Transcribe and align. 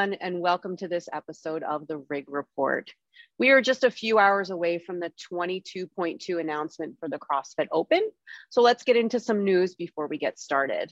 Everyone, 0.00 0.18
and 0.22 0.40
welcome 0.40 0.78
to 0.78 0.88
this 0.88 1.10
episode 1.12 1.62
of 1.62 1.86
the 1.86 1.98
Rig 2.08 2.24
Report. 2.30 2.90
We 3.38 3.50
are 3.50 3.60
just 3.60 3.84
a 3.84 3.90
few 3.90 4.18
hours 4.18 4.48
away 4.48 4.78
from 4.78 4.98
the 4.98 5.12
22.2 5.30 6.40
announcement 6.40 6.96
for 6.98 7.10
the 7.10 7.18
CrossFit 7.18 7.66
Open. 7.70 8.10
So 8.48 8.62
let's 8.62 8.82
get 8.82 8.96
into 8.96 9.20
some 9.20 9.44
news 9.44 9.74
before 9.74 10.06
we 10.06 10.16
get 10.16 10.38
started. 10.38 10.90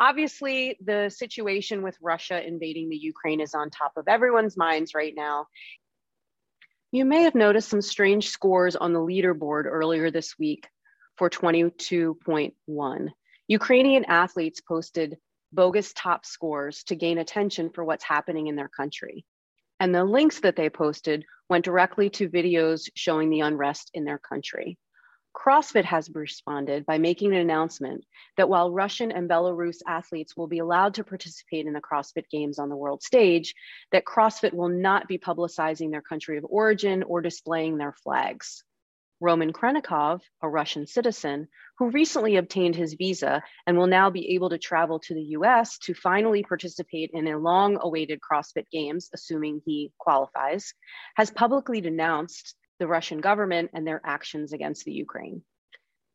Obviously, 0.00 0.76
the 0.84 1.10
situation 1.10 1.82
with 1.82 1.96
Russia 2.02 2.44
invading 2.44 2.88
the 2.88 2.96
Ukraine 2.96 3.40
is 3.40 3.54
on 3.54 3.70
top 3.70 3.92
of 3.96 4.08
everyone's 4.08 4.56
minds 4.56 4.94
right 4.96 5.14
now. 5.16 5.46
You 6.90 7.04
may 7.04 7.22
have 7.22 7.36
noticed 7.36 7.68
some 7.68 7.82
strange 7.82 8.30
scores 8.30 8.74
on 8.74 8.92
the 8.92 8.98
leaderboard 8.98 9.66
earlier 9.66 10.10
this 10.10 10.36
week 10.36 10.66
for 11.16 11.30
22.1. 11.30 13.08
Ukrainian 13.46 14.04
athletes 14.06 14.60
posted 14.60 15.18
bogus 15.54 15.92
top 15.94 16.26
scores 16.26 16.84
to 16.84 16.96
gain 16.96 17.18
attention 17.18 17.70
for 17.70 17.84
what's 17.84 18.04
happening 18.04 18.48
in 18.48 18.56
their 18.56 18.68
country. 18.68 19.24
And 19.80 19.94
the 19.94 20.04
links 20.04 20.40
that 20.40 20.56
they 20.56 20.70
posted 20.70 21.24
went 21.48 21.64
directly 21.64 22.10
to 22.10 22.28
videos 22.28 22.88
showing 22.94 23.30
the 23.30 23.40
unrest 23.40 23.90
in 23.94 24.04
their 24.04 24.18
country. 24.18 24.78
CrossFit 25.34 25.84
has 25.84 26.08
responded 26.14 26.86
by 26.86 26.96
making 26.96 27.32
an 27.32 27.40
announcement 27.40 28.04
that 28.36 28.48
while 28.48 28.70
Russian 28.70 29.10
and 29.10 29.28
Belarus 29.28 29.78
athletes 29.86 30.36
will 30.36 30.46
be 30.46 30.60
allowed 30.60 30.94
to 30.94 31.04
participate 31.04 31.66
in 31.66 31.72
the 31.72 31.80
CrossFit 31.80 32.28
Games 32.30 32.58
on 32.58 32.68
the 32.68 32.76
world 32.76 33.02
stage, 33.02 33.54
that 33.90 34.04
CrossFit 34.04 34.54
will 34.54 34.68
not 34.68 35.08
be 35.08 35.18
publicizing 35.18 35.90
their 35.90 36.02
country 36.02 36.38
of 36.38 36.46
origin 36.48 37.02
or 37.02 37.20
displaying 37.20 37.76
their 37.76 37.92
flags. 37.92 38.62
Roman 39.20 39.52
Khrennikov, 39.52 40.22
a 40.42 40.48
Russian 40.48 40.86
citizen, 40.86 41.48
who 41.78 41.90
recently 41.90 42.36
obtained 42.36 42.76
his 42.76 42.94
visa 42.94 43.42
and 43.66 43.78
will 43.78 43.86
now 43.86 44.10
be 44.10 44.34
able 44.34 44.50
to 44.50 44.58
travel 44.58 44.98
to 45.00 45.14
the 45.14 45.22
US 45.38 45.78
to 45.78 45.94
finally 45.94 46.42
participate 46.42 47.10
in 47.12 47.26
a 47.28 47.38
long 47.38 47.78
awaited 47.80 48.20
CrossFit 48.20 48.68
Games, 48.70 49.10
assuming 49.14 49.62
he 49.64 49.92
qualifies, 49.98 50.74
has 51.16 51.30
publicly 51.30 51.80
denounced 51.80 52.54
the 52.78 52.86
Russian 52.86 53.20
government 53.20 53.70
and 53.72 53.86
their 53.86 54.00
actions 54.04 54.52
against 54.52 54.84
the 54.84 54.92
Ukraine. 54.92 55.42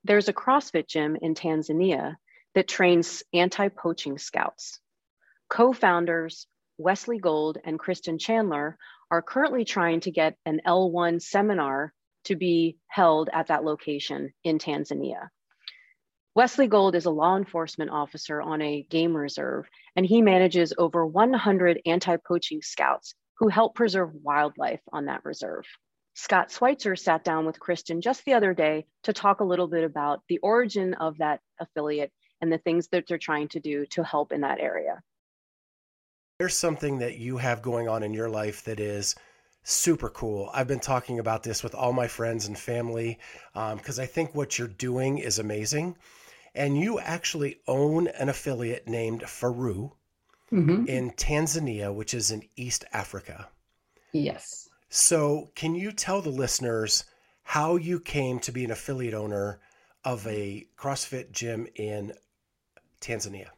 There's 0.03 0.29
a 0.29 0.33
CrossFit 0.33 0.87
gym 0.87 1.17
in 1.21 1.35
Tanzania 1.35 2.15
that 2.55 2.67
trains 2.67 3.23
anti 3.33 3.69
poaching 3.69 4.17
scouts. 4.17 4.79
Co 5.49 5.73
founders 5.73 6.47
Wesley 6.77 7.19
Gold 7.19 7.57
and 7.63 7.79
Kristen 7.79 8.17
Chandler 8.17 8.77
are 9.11 9.21
currently 9.21 9.65
trying 9.65 9.99
to 10.01 10.11
get 10.11 10.37
an 10.45 10.61
L1 10.65 11.21
seminar 11.21 11.93
to 12.25 12.35
be 12.35 12.77
held 12.87 13.29
at 13.33 13.47
that 13.47 13.63
location 13.63 14.33
in 14.43 14.57
Tanzania. 14.57 15.29
Wesley 16.35 16.67
Gold 16.67 16.95
is 16.95 17.05
a 17.05 17.11
law 17.11 17.35
enforcement 17.35 17.91
officer 17.91 18.41
on 18.41 18.61
a 18.61 18.83
game 18.89 19.15
reserve, 19.15 19.67
and 19.95 20.05
he 20.05 20.21
manages 20.21 20.73
over 20.77 21.05
100 21.05 21.81
anti 21.85 22.17
poaching 22.17 22.61
scouts 22.61 23.15
who 23.39 23.47
help 23.47 23.75
preserve 23.75 24.13
wildlife 24.23 24.81
on 24.93 25.05
that 25.05 25.25
reserve. 25.25 25.65
Scott 26.13 26.51
Schweitzer 26.51 26.95
sat 26.95 27.23
down 27.23 27.45
with 27.45 27.59
Kristen 27.59 28.01
just 28.01 28.25
the 28.25 28.33
other 28.33 28.53
day 28.53 28.85
to 29.03 29.13
talk 29.13 29.39
a 29.39 29.45
little 29.45 29.67
bit 29.67 29.83
about 29.83 30.21
the 30.27 30.37
origin 30.39 30.93
of 30.95 31.17
that 31.17 31.39
affiliate 31.59 32.11
and 32.41 32.51
the 32.51 32.57
things 32.57 32.87
that 32.91 33.05
they're 33.07 33.17
trying 33.17 33.47
to 33.49 33.59
do 33.59 33.85
to 33.87 34.03
help 34.03 34.31
in 34.31 34.41
that 34.41 34.59
area. 34.59 35.01
There's 36.37 36.55
something 36.55 36.99
that 36.99 37.17
you 37.17 37.37
have 37.37 37.61
going 37.61 37.87
on 37.87 38.03
in 38.03 38.13
your 38.13 38.29
life 38.29 38.63
that 38.65 38.79
is 38.79 39.15
super 39.69 40.09
cool. 40.09 40.49
I've 40.53 40.67
been 40.67 40.79
talking 40.79 41.19
about 41.19 41.43
this 41.43 41.63
with 41.63 41.75
all 41.75 41.93
my 41.93 42.07
friends 42.07 42.47
and 42.47 42.57
family 42.57 43.19
because 43.53 43.99
um, 43.99 44.03
I 44.03 44.05
think 44.05 44.33
what 44.33 44.57
you're 44.57 44.67
doing 44.67 45.19
is 45.19 45.39
amazing. 45.39 45.95
And 46.55 46.77
you 46.77 46.99
actually 46.99 47.59
own 47.67 48.07
an 48.07 48.29
affiliate 48.29 48.87
named 48.87 49.23
Faru 49.29 49.91
mm-hmm. 50.51 50.85
in 50.87 51.11
Tanzania, 51.11 51.93
which 51.93 52.13
is 52.13 52.31
in 52.31 52.43
East 52.55 52.83
Africa. 52.91 53.47
Yes. 54.11 54.67
So, 54.89 55.51
can 55.55 55.75
you 55.75 55.91
tell 55.91 56.21
the 56.21 56.31
listeners 56.31 57.05
how 57.43 57.75
you 57.75 57.99
came 57.99 58.39
to 58.39 58.51
be 58.51 58.65
an 58.65 58.71
affiliate 58.71 59.13
owner 59.13 59.59
of 60.03 60.25
a 60.25 60.67
CrossFit 60.75 61.31
gym 61.31 61.67
in 61.75 62.13
Tanzania? 62.99 63.49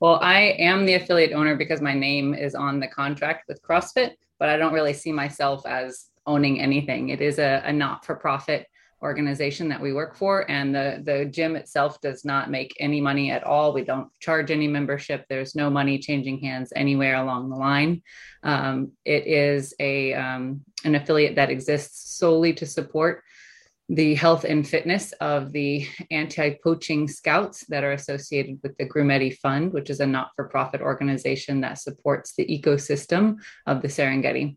Well, 0.00 0.18
I 0.22 0.54
am 0.58 0.86
the 0.86 0.94
affiliate 0.94 1.32
owner 1.32 1.56
because 1.56 1.82
my 1.82 1.92
name 1.92 2.32
is 2.32 2.54
on 2.54 2.80
the 2.80 2.88
contract 2.88 3.46
with 3.48 3.62
CrossFit 3.62 4.12
but 4.38 4.48
I 4.48 4.56
don't 4.56 4.72
really 4.72 4.92
see 4.92 5.12
myself 5.12 5.66
as 5.66 6.06
owning 6.26 6.60
anything. 6.60 7.08
It 7.08 7.20
is 7.20 7.38
a, 7.38 7.62
a 7.64 7.72
not 7.72 8.04
for 8.04 8.14
profit 8.14 8.66
organization 9.02 9.68
that 9.68 9.80
we 9.80 9.92
work 9.92 10.16
for 10.16 10.50
and 10.50 10.74
the 10.74 11.00
the 11.04 11.24
gym 11.26 11.54
itself 11.54 12.00
does 12.00 12.24
not 12.24 12.50
make 12.50 12.74
any 12.80 13.00
money 13.00 13.30
at 13.30 13.44
all. 13.44 13.72
We 13.72 13.84
don't 13.84 14.08
charge 14.18 14.50
any 14.50 14.66
membership. 14.66 15.24
There's 15.28 15.54
no 15.54 15.70
money 15.70 16.00
changing 16.00 16.40
hands 16.40 16.72
anywhere 16.74 17.14
along 17.14 17.48
the 17.48 17.56
line. 17.56 18.02
Um, 18.42 18.92
it 19.04 19.26
is 19.26 19.72
a 19.78 20.14
um, 20.14 20.62
an 20.84 20.96
affiliate 20.96 21.36
that 21.36 21.50
exists 21.50 22.18
solely 22.18 22.52
to 22.54 22.66
support 22.66 23.22
the 23.88 24.14
health 24.14 24.44
and 24.44 24.68
fitness 24.68 25.12
of 25.12 25.50
the 25.52 25.86
anti-poaching 26.10 27.08
scouts 27.08 27.64
that 27.68 27.84
are 27.84 27.92
associated 27.92 28.60
with 28.62 28.76
the 28.76 28.86
Grumeti 28.86 29.36
Fund, 29.38 29.72
which 29.72 29.88
is 29.88 30.00
a 30.00 30.06
not-for-profit 30.06 30.82
organization 30.82 31.62
that 31.62 31.78
supports 31.78 32.34
the 32.34 32.44
ecosystem 32.46 33.36
of 33.66 33.80
the 33.80 33.88
Serengeti. 33.88 34.56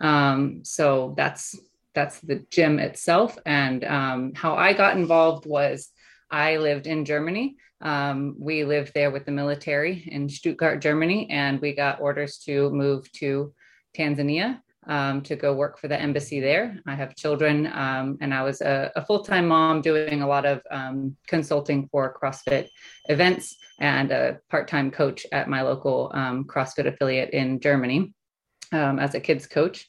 Um, 0.00 0.64
so 0.64 1.14
that's 1.16 1.58
that's 1.92 2.20
the 2.20 2.46
gym 2.50 2.78
itself. 2.78 3.36
And 3.44 3.84
um, 3.84 4.32
how 4.34 4.54
I 4.54 4.72
got 4.72 4.96
involved 4.96 5.44
was 5.44 5.90
I 6.30 6.56
lived 6.56 6.86
in 6.86 7.04
Germany. 7.04 7.56
Um, 7.80 8.36
we 8.38 8.64
lived 8.64 8.92
there 8.94 9.10
with 9.10 9.24
the 9.26 9.32
military 9.32 10.08
in 10.10 10.28
Stuttgart, 10.28 10.80
Germany, 10.80 11.28
and 11.30 11.60
we 11.60 11.74
got 11.74 12.00
orders 12.00 12.38
to 12.46 12.70
move 12.70 13.10
to 13.12 13.52
Tanzania 13.96 14.60
um, 14.86 15.22
to 15.22 15.36
go 15.36 15.54
work 15.54 15.78
for 15.78 15.88
the 15.88 16.00
embassy 16.00 16.40
there. 16.40 16.78
I 16.86 16.94
have 16.94 17.14
children, 17.14 17.66
um, 17.68 18.18
and 18.20 18.32
I 18.32 18.42
was 18.42 18.60
a, 18.60 18.90
a 18.96 19.04
full 19.04 19.22
time 19.22 19.48
mom 19.48 19.82
doing 19.82 20.22
a 20.22 20.26
lot 20.26 20.46
of 20.46 20.62
um, 20.70 21.16
consulting 21.26 21.88
for 21.88 22.16
CrossFit 22.20 22.68
events 23.08 23.56
and 23.80 24.10
a 24.10 24.38
part 24.50 24.68
time 24.68 24.90
coach 24.90 25.26
at 25.32 25.48
my 25.48 25.62
local 25.62 26.10
um, 26.14 26.44
CrossFit 26.44 26.86
affiliate 26.86 27.30
in 27.30 27.60
Germany 27.60 28.12
um, 28.72 28.98
as 28.98 29.14
a 29.14 29.20
kids 29.20 29.46
coach. 29.46 29.88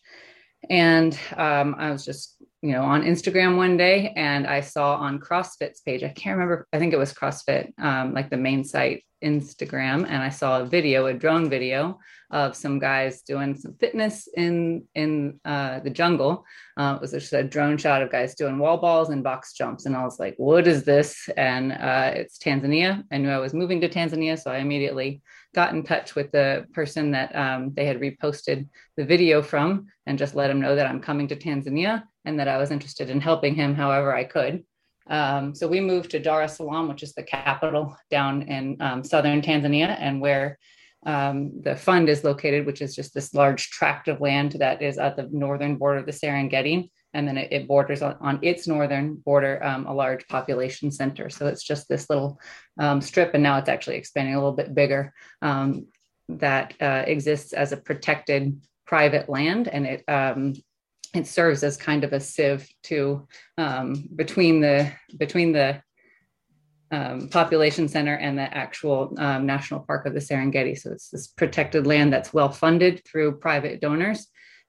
And 0.69 1.17
um, 1.35 1.75
I 1.77 1.91
was 1.91 2.05
just, 2.05 2.41
you 2.61 2.73
know, 2.73 2.83
on 2.83 3.03
Instagram 3.03 3.57
one 3.57 3.75
day 3.77 4.13
and 4.15 4.45
I 4.45 4.61
saw 4.61 4.95
on 4.95 5.19
CrossFit's 5.19 5.81
page, 5.81 6.03
I 6.03 6.09
can't 6.09 6.37
remember, 6.37 6.67
I 6.71 6.79
think 6.79 6.93
it 6.93 6.99
was 6.99 7.13
CrossFit, 7.13 7.71
like 8.13 8.29
the 8.29 8.37
main 8.37 8.63
site 8.63 9.03
Instagram, 9.23 10.05
and 10.07 10.23
I 10.23 10.29
saw 10.29 10.59
a 10.59 10.65
video, 10.65 11.05
a 11.05 11.13
drone 11.13 11.49
video 11.49 11.99
of 12.31 12.55
some 12.55 12.79
guys 12.79 13.21
doing 13.21 13.55
some 13.55 13.75
fitness 13.75 14.27
in 14.35 14.83
in 14.95 15.39
uh, 15.45 15.79
the 15.79 15.89
jungle. 15.89 16.45
Uh, 16.77 16.95
it 16.95 17.01
was 17.01 17.11
just 17.11 17.33
a 17.33 17.43
drone 17.43 17.77
shot 17.77 18.01
of 18.01 18.11
guys 18.11 18.35
doing 18.35 18.57
wall 18.57 18.77
balls 18.77 19.09
and 19.09 19.23
box 19.23 19.53
jumps, 19.53 19.85
and 19.85 19.95
I 19.95 20.03
was 20.03 20.19
like, 20.19 20.35
"What 20.37 20.67
is 20.67 20.83
this?" 20.83 21.29
And 21.37 21.71
uh, 21.73 22.11
it's 22.15 22.37
Tanzania. 22.37 23.03
I 23.11 23.17
knew 23.17 23.29
I 23.29 23.37
was 23.37 23.53
moving 23.53 23.81
to 23.81 23.89
Tanzania, 23.89 24.39
so 24.41 24.51
I 24.51 24.57
immediately 24.57 25.21
got 25.53 25.73
in 25.73 25.83
touch 25.83 26.15
with 26.15 26.31
the 26.31 26.65
person 26.73 27.11
that 27.11 27.35
um, 27.35 27.73
they 27.73 27.85
had 27.85 27.99
reposted 27.99 28.67
the 28.97 29.05
video 29.05 29.41
from, 29.41 29.87
and 30.05 30.17
just 30.17 30.35
let 30.35 30.49
him 30.49 30.61
know 30.61 30.75
that 30.75 30.87
I'm 30.87 31.01
coming 31.01 31.27
to 31.27 31.35
Tanzania 31.35 32.03
and 32.25 32.39
that 32.39 32.47
I 32.47 32.57
was 32.57 32.71
interested 32.71 33.09
in 33.09 33.21
helping 33.21 33.55
him 33.55 33.75
however 33.75 34.13
I 34.13 34.23
could. 34.23 34.63
Um, 35.07 35.55
so 35.55 35.67
we 35.67 35.81
moved 35.81 36.11
to 36.11 36.19
Dar 36.19 36.43
es 36.43 36.57
Salaam, 36.57 36.87
which 36.87 37.03
is 37.03 37.13
the 37.13 37.23
capital 37.23 37.97
down 38.09 38.43
in 38.43 38.77
um, 38.79 39.03
southern 39.03 39.41
Tanzania, 39.41 39.97
and 39.99 40.21
where 40.21 40.57
um, 41.05 41.61
the 41.61 41.75
fund 41.75 42.09
is 42.09 42.23
located, 42.23 42.65
which 42.65 42.81
is 42.81 42.95
just 42.95 43.13
this 43.13 43.33
large 43.33 43.69
tract 43.69 44.07
of 44.07 44.21
land 44.21 44.53
that 44.59 44.81
is 44.81 44.97
at 44.97 45.15
the 45.15 45.27
northern 45.31 45.77
border 45.77 45.99
of 45.99 46.05
the 46.05 46.11
Serengeti. 46.11 46.91
And 47.13 47.27
then 47.27 47.37
it, 47.37 47.51
it 47.51 47.67
borders 47.67 48.01
on, 48.01 48.15
on, 48.21 48.39
its 48.41 48.67
northern 48.67 49.15
border 49.15 49.61
um, 49.63 49.85
a 49.85 49.93
large 49.93 50.25
population 50.27 50.91
center. 50.91 51.29
So 51.29 51.47
it's 51.47 51.63
just 51.63 51.89
this 51.89 52.09
little 52.09 52.39
um, 52.79 53.01
strip, 53.01 53.33
and 53.33 53.43
now 53.43 53.57
it's 53.57 53.67
actually 53.67 53.97
expanding 53.97 54.35
a 54.35 54.37
little 54.37 54.55
bit 54.55 54.73
bigger 54.73 55.13
um, 55.41 55.87
that 56.29 56.73
uh, 56.79 57.03
exists 57.05 57.51
as 57.51 57.73
a 57.73 57.77
protected 57.77 58.61
private 58.85 59.27
land. 59.27 59.67
And 59.67 59.85
it 59.85 60.03
it 61.13 61.27
serves 61.27 61.63
as 61.63 61.77
kind 61.77 62.03
of 62.03 62.13
a 62.13 62.19
sieve 62.19 62.67
to 62.83 63.27
um, 63.57 64.07
between 64.15 64.61
the 64.61 64.91
between 65.17 65.51
the 65.51 65.81
um, 66.91 67.29
population 67.29 67.87
center 67.87 68.15
and 68.15 68.37
the 68.37 68.53
actual 68.55 69.13
um, 69.17 69.45
national 69.45 69.81
park 69.81 70.05
of 70.05 70.13
the 70.13 70.19
Serengeti. 70.19 70.77
So 70.77 70.91
it's 70.91 71.09
this 71.09 71.27
protected 71.27 71.87
land 71.87 72.11
that's 72.11 72.33
well 72.33 72.49
funded 72.49 73.01
through 73.05 73.37
private 73.39 73.79
donors. 73.81 74.27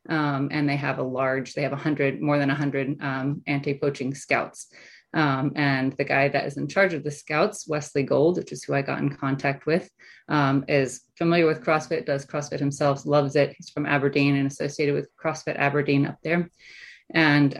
Um, 0.08 0.48
and 0.50 0.68
they 0.68 0.76
have 0.76 0.98
a 0.98 1.02
large, 1.02 1.54
they 1.54 1.62
have 1.62 1.72
a 1.72 1.76
hundred, 1.76 2.20
more 2.20 2.38
than 2.38 2.50
a 2.50 2.54
hundred 2.54 3.00
um, 3.00 3.42
anti-poaching 3.46 4.14
scouts. 4.14 4.72
Um, 5.14 5.52
and 5.56 5.92
the 5.92 6.04
guy 6.04 6.28
that 6.28 6.46
is 6.46 6.56
in 6.56 6.68
charge 6.68 6.94
of 6.94 7.04
the 7.04 7.10
scouts, 7.10 7.68
Wesley 7.68 8.02
Gold, 8.02 8.38
which 8.38 8.52
is 8.52 8.64
who 8.64 8.74
I 8.74 8.82
got 8.82 9.00
in 9.00 9.14
contact 9.14 9.66
with, 9.66 9.90
um, 10.28 10.64
is 10.68 11.02
familiar 11.18 11.46
with 11.46 11.62
CrossFit, 11.62 12.06
does 12.06 12.24
CrossFit 12.24 12.58
himself, 12.58 13.04
loves 13.04 13.36
it. 13.36 13.54
He's 13.56 13.70
from 13.70 13.86
Aberdeen 13.86 14.36
and 14.36 14.46
associated 14.46 14.94
with 14.94 15.10
CrossFit 15.22 15.56
Aberdeen 15.56 16.06
up 16.06 16.16
there. 16.22 16.50
And 17.14 17.56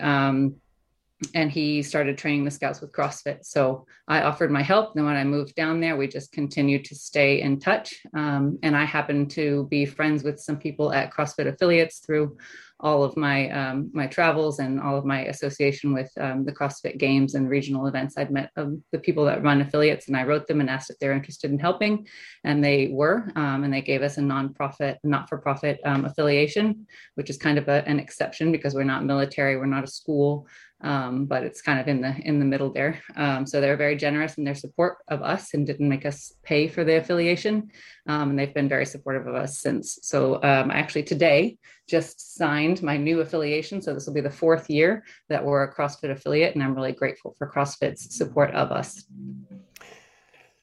and 1.34 1.50
he 1.50 1.82
started 1.82 2.18
training 2.18 2.44
the 2.44 2.50
scouts 2.50 2.80
with 2.80 2.92
CrossFit. 2.92 3.44
So 3.44 3.86
I 4.08 4.22
offered 4.22 4.50
my 4.50 4.62
help. 4.62 4.94
Then 4.94 5.04
when 5.04 5.16
I 5.16 5.24
moved 5.24 5.54
down 5.54 5.80
there, 5.80 5.96
we 5.96 6.08
just 6.08 6.32
continued 6.32 6.84
to 6.86 6.94
stay 6.94 7.40
in 7.40 7.58
touch. 7.58 7.94
Um, 8.16 8.58
and 8.62 8.76
I 8.76 8.84
happened 8.84 9.30
to 9.32 9.66
be 9.70 9.84
friends 9.86 10.24
with 10.24 10.40
some 10.40 10.58
people 10.58 10.92
at 10.92 11.12
CrossFit 11.12 11.48
affiliates 11.48 11.98
through 11.98 12.36
all 12.82 13.04
of 13.04 13.16
my 13.16 13.48
um, 13.50 13.90
my 13.94 14.08
travels 14.08 14.58
and 14.58 14.80
all 14.80 14.96
of 14.98 15.04
my 15.04 15.26
association 15.26 15.94
with 15.94 16.10
um, 16.18 16.44
the 16.44 16.52
CrossFit 16.52 16.98
Games 16.98 17.34
and 17.34 17.48
regional 17.48 17.86
events. 17.86 18.18
I'd 18.18 18.32
met 18.32 18.50
um, 18.56 18.82
the 18.90 18.98
people 18.98 19.24
that 19.26 19.42
run 19.42 19.60
affiliates, 19.60 20.08
and 20.08 20.16
I 20.16 20.24
wrote 20.24 20.48
them 20.48 20.60
and 20.60 20.68
asked 20.68 20.90
if 20.90 20.98
they're 20.98 21.12
interested 21.12 21.52
in 21.52 21.60
helping, 21.60 22.08
and 22.42 22.62
they 22.62 22.88
were, 22.88 23.30
um, 23.36 23.62
and 23.62 23.72
they 23.72 23.82
gave 23.82 24.02
us 24.02 24.18
a 24.18 24.20
nonprofit, 24.20 24.96
not-for-profit 25.04 25.78
um, 25.84 26.04
affiliation, 26.04 26.86
which 27.14 27.30
is 27.30 27.36
kind 27.36 27.56
of 27.56 27.68
a, 27.68 27.86
an 27.88 28.00
exception 28.00 28.50
because 28.50 28.74
we're 28.74 28.82
not 28.82 29.04
military, 29.04 29.56
we're 29.56 29.66
not 29.66 29.84
a 29.84 29.86
school, 29.86 30.48
um, 30.82 31.26
but 31.26 31.44
it's 31.44 31.62
kind 31.62 31.78
of 31.78 31.88
in 31.88 32.00
the 32.00 32.14
in 32.24 32.38
the 32.38 32.44
middle 32.44 32.72
there. 32.72 33.00
Um, 33.16 33.46
so 33.46 33.60
they're 33.60 33.76
very 33.76 33.96
generous 33.96 34.36
in 34.38 34.44
their 34.44 34.54
support 34.54 34.98
of 35.08 35.22
us 35.22 35.54
and 35.54 35.66
didn't 35.66 35.88
make 35.88 36.04
us 36.04 36.34
pay 36.42 36.68
for 36.68 36.84
the 36.84 36.96
affiliation, 36.96 37.70
um, 38.06 38.30
and 38.30 38.38
they've 38.38 38.54
been 38.54 38.68
very 38.68 38.86
supportive 38.86 39.26
of 39.26 39.34
us 39.34 39.60
since. 39.60 39.98
So 40.02 40.36
um, 40.36 40.70
actually 40.70 41.04
today 41.04 41.58
just 41.88 42.36
signed 42.36 42.82
my 42.82 42.96
new 42.96 43.20
affiliation, 43.20 43.80
so 43.80 43.94
this 43.94 44.06
will 44.06 44.14
be 44.14 44.20
the 44.20 44.30
fourth 44.30 44.68
year 44.70 45.04
that 45.28 45.44
we're 45.44 45.64
a 45.64 45.74
CrossFit 45.74 46.10
affiliate, 46.10 46.54
and 46.54 46.62
I'm 46.62 46.74
really 46.74 46.92
grateful 46.92 47.34
for 47.38 47.50
CrossFit's 47.50 48.16
support 48.16 48.50
of 48.52 48.72
us. 48.72 49.04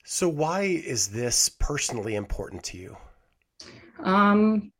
So 0.06 0.28
why 0.28 0.62
is 0.64 1.10
this 1.10 1.50
personally 1.50 2.16
important 2.16 2.64
to 2.64 2.78
you? 2.78 2.98
Um, 4.00 4.72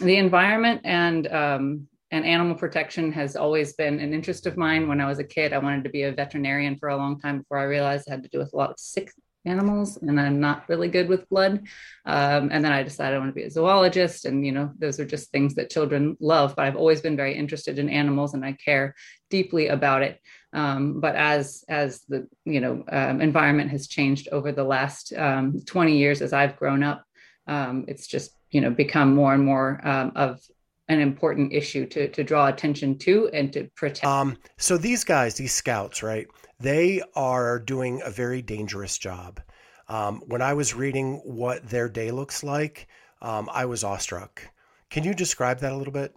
the 0.00 0.16
environment 0.16 0.82
and 0.84 1.26
um, 1.28 1.88
and 2.10 2.24
animal 2.24 2.54
protection 2.54 3.12
has 3.12 3.36
always 3.36 3.74
been 3.74 4.00
an 4.00 4.12
interest 4.12 4.46
of 4.46 4.56
mine. 4.56 4.88
When 4.88 5.00
I 5.00 5.06
was 5.06 5.18
a 5.18 5.24
kid, 5.24 5.52
I 5.52 5.58
wanted 5.58 5.84
to 5.84 5.90
be 5.90 6.02
a 6.02 6.12
veterinarian 6.12 6.76
for 6.76 6.88
a 6.88 6.96
long 6.96 7.20
time 7.20 7.38
before 7.38 7.58
I 7.58 7.64
realized 7.64 8.08
it 8.08 8.10
had 8.10 8.22
to 8.24 8.28
do 8.28 8.38
with 8.38 8.52
a 8.52 8.56
lot 8.56 8.70
of 8.70 8.80
sick 8.80 9.12
animals, 9.44 9.96
and 9.96 10.20
I'm 10.20 10.40
not 10.40 10.68
really 10.68 10.88
good 10.88 11.08
with 11.08 11.28
blood. 11.28 11.66
Um, 12.04 12.50
and 12.52 12.64
then 12.64 12.72
I 12.72 12.82
decided 12.82 13.16
I 13.16 13.18
want 13.18 13.30
to 13.30 13.40
be 13.40 13.44
a 13.44 13.50
zoologist, 13.50 14.24
and 14.24 14.44
you 14.44 14.52
know, 14.52 14.72
those 14.78 14.98
are 15.00 15.04
just 15.04 15.30
things 15.30 15.54
that 15.54 15.70
children 15.70 16.16
love. 16.20 16.54
But 16.56 16.66
I've 16.66 16.76
always 16.76 17.00
been 17.00 17.16
very 17.16 17.34
interested 17.34 17.78
in 17.78 17.88
animals, 17.88 18.34
and 18.34 18.44
I 18.44 18.52
care 18.52 18.94
deeply 19.30 19.68
about 19.68 20.02
it. 20.02 20.20
Um, 20.52 21.00
but 21.00 21.14
as 21.14 21.64
as 21.68 22.02
the 22.08 22.26
you 22.44 22.60
know 22.60 22.84
um, 22.90 23.20
environment 23.20 23.70
has 23.70 23.86
changed 23.86 24.28
over 24.32 24.52
the 24.52 24.64
last 24.64 25.12
um, 25.14 25.60
20 25.64 25.96
years, 25.96 26.22
as 26.22 26.32
I've 26.32 26.56
grown 26.56 26.82
up, 26.82 27.04
um, 27.46 27.84
it's 27.88 28.06
just 28.06 28.32
you 28.50 28.60
know 28.60 28.70
become 28.70 29.14
more 29.14 29.32
and 29.32 29.44
more 29.44 29.80
um, 29.86 30.12
of 30.16 30.40
an 30.90 31.00
important 31.00 31.52
issue 31.52 31.86
to 31.86 32.08
to 32.08 32.24
draw 32.24 32.48
attention 32.48 32.98
to 32.98 33.30
and 33.32 33.52
to 33.52 33.70
protect. 33.76 34.04
Um, 34.04 34.36
so 34.58 34.76
these 34.76 35.04
guys, 35.04 35.34
these 35.34 35.52
scouts, 35.52 36.02
right? 36.02 36.26
They 36.58 37.02
are 37.14 37.58
doing 37.58 38.02
a 38.04 38.10
very 38.10 38.42
dangerous 38.42 38.98
job. 38.98 39.40
Um, 39.88 40.22
when 40.26 40.42
I 40.42 40.54
was 40.54 40.74
reading 40.74 41.20
what 41.24 41.68
their 41.68 41.88
day 41.88 42.10
looks 42.10 42.42
like, 42.42 42.88
um, 43.22 43.48
I 43.52 43.64
was 43.64 43.82
awestruck. 43.82 44.42
Can 44.90 45.04
you 45.04 45.14
describe 45.14 45.60
that 45.60 45.72
a 45.72 45.76
little 45.76 45.92
bit? 45.92 46.14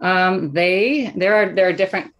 Um, 0.00 0.52
they 0.52 1.12
there 1.16 1.34
are 1.34 1.54
there 1.54 1.68
are 1.68 1.72
different 1.72 2.12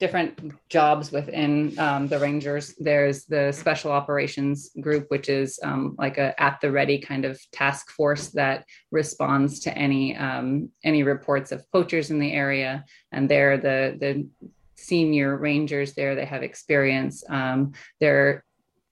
different 0.00 0.52
jobs 0.68 1.12
within 1.12 1.78
um, 1.78 2.08
the 2.08 2.18
Rangers. 2.18 2.74
There's 2.78 3.24
the 3.26 3.52
Special 3.52 3.92
Operations 3.92 4.70
Group, 4.80 5.06
which 5.08 5.28
is 5.28 5.58
um, 5.62 5.94
like 5.98 6.18
a 6.18 6.40
at 6.40 6.60
the 6.60 6.72
ready 6.72 6.98
kind 6.98 7.24
of 7.24 7.40
task 7.52 7.90
force 7.90 8.28
that 8.30 8.64
responds 8.90 9.60
to 9.60 9.76
any 9.76 10.16
um, 10.16 10.70
any 10.82 11.02
reports 11.02 11.52
of 11.52 11.70
poachers 11.70 12.10
in 12.10 12.18
the 12.18 12.32
area, 12.32 12.84
and 13.12 13.28
they're 13.28 13.56
the 13.56 13.96
the 14.00 14.28
senior 14.74 15.36
Rangers 15.36 15.94
there. 15.94 16.14
They 16.14 16.24
have 16.24 16.42
experience. 16.42 17.22
Um, 17.28 17.72
they're 18.00 18.44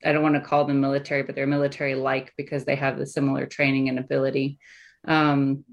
I 0.05 0.13
don't 0.13 0.23
want 0.23 0.37
to 0.37 0.41
call 0.41 0.65
them 0.65 0.81
military, 0.81 1.23
but 1.23 1.35
they're 1.35 1.47
military 1.47 1.95
like 1.95 2.33
because 2.37 2.65
they 2.65 2.77
have 2.77 2.99
the 2.99 3.07
similar 3.07 3.47
training 3.47 3.89
and 3.89 3.99
ability. 3.99 4.59
Um, 5.07 5.65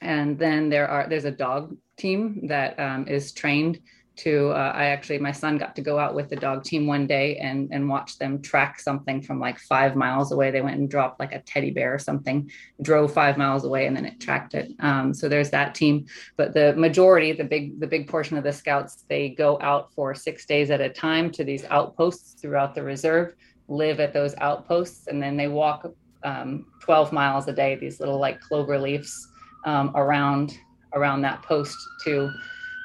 and 0.00 0.38
then 0.38 0.68
there 0.68 0.88
are 0.88 1.08
there's 1.08 1.24
a 1.24 1.30
dog 1.30 1.76
team 1.96 2.48
that 2.48 2.78
um, 2.80 3.06
is 3.06 3.32
trained 3.32 3.80
to 4.22 4.50
uh, 4.50 4.72
i 4.74 4.84
actually 4.86 5.18
my 5.18 5.32
son 5.32 5.58
got 5.58 5.74
to 5.76 5.82
go 5.82 5.98
out 5.98 6.14
with 6.14 6.28
the 6.28 6.36
dog 6.36 6.62
team 6.64 6.86
one 6.86 7.06
day 7.06 7.36
and 7.38 7.68
and 7.72 7.88
watch 7.88 8.18
them 8.18 8.40
track 8.40 8.78
something 8.78 9.20
from 9.22 9.40
like 9.40 9.58
five 9.58 9.96
miles 9.96 10.32
away. 10.32 10.50
They 10.50 10.60
went 10.60 10.78
and 10.78 10.90
dropped 10.90 11.20
like 11.20 11.32
a 11.32 11.40
teddy 11.40 11.70
bear 11.70 11.94
or 11.94 11.98
something 11.98 12.50
drove 12.82 13.12
five 13.12 13.36
miles 13.36 13.64
away 13.64 13.86
and 13.86 13.96
then 13.96 14.04
it 14.04 14.20
tracked 14.20 14.54
it. 14.54 14.72
Um, 14.80 15.14
so 15.14 15.28
there's 15.28 15.50
that 15.50 15.74
team. 15.74 16.06
But 16.36 16.54
the 16.54 16.74
majority 16.74 17.32
the 17.32 17.44
big 17.44 17.80
the 17.80 17.86
big 17.86 18.08
portion 18.08 18.36
of 18.36 18.44
the 18.44 18.52
scouts 18.52 19.04
they 19.08 19.30
go 19.30 19.58
out 19.60 19.92
for 19.94 20.14
six 20.14 20.46
days 20.46 20.70
at 20.70 20.80
a 20.80 20.88
time 20.88 21.30
to 21.32 21.44
these 21.44 21.64
outposts 21.64 22.40
throughout 22.40 22.74
the 22.74 22.82
reserve 22.82 23.34
live 23.68 24.00
at 24.00 24.12
those 24.12 24.34
outposts 24.38 25.06
and 25.06 25.22
then 25.22 25.36
they 25.36 25.48
walk 25.48 25.86
um, 26.24 26.66
12 26.80 27.12
miles 27.12 27.48
a 27.48 27.52
day 27.52 27.74
these 27.74 28.00
little 28.00 28.18
like 28.18 28.40
clover 28.40 28.78
leaves 28.78 29.28
um, 29.64 29.92
around 29.94 30.58
around 30.94 31.22
that 31.22 31.42
post 31.42 31.76
to 32.04 32.30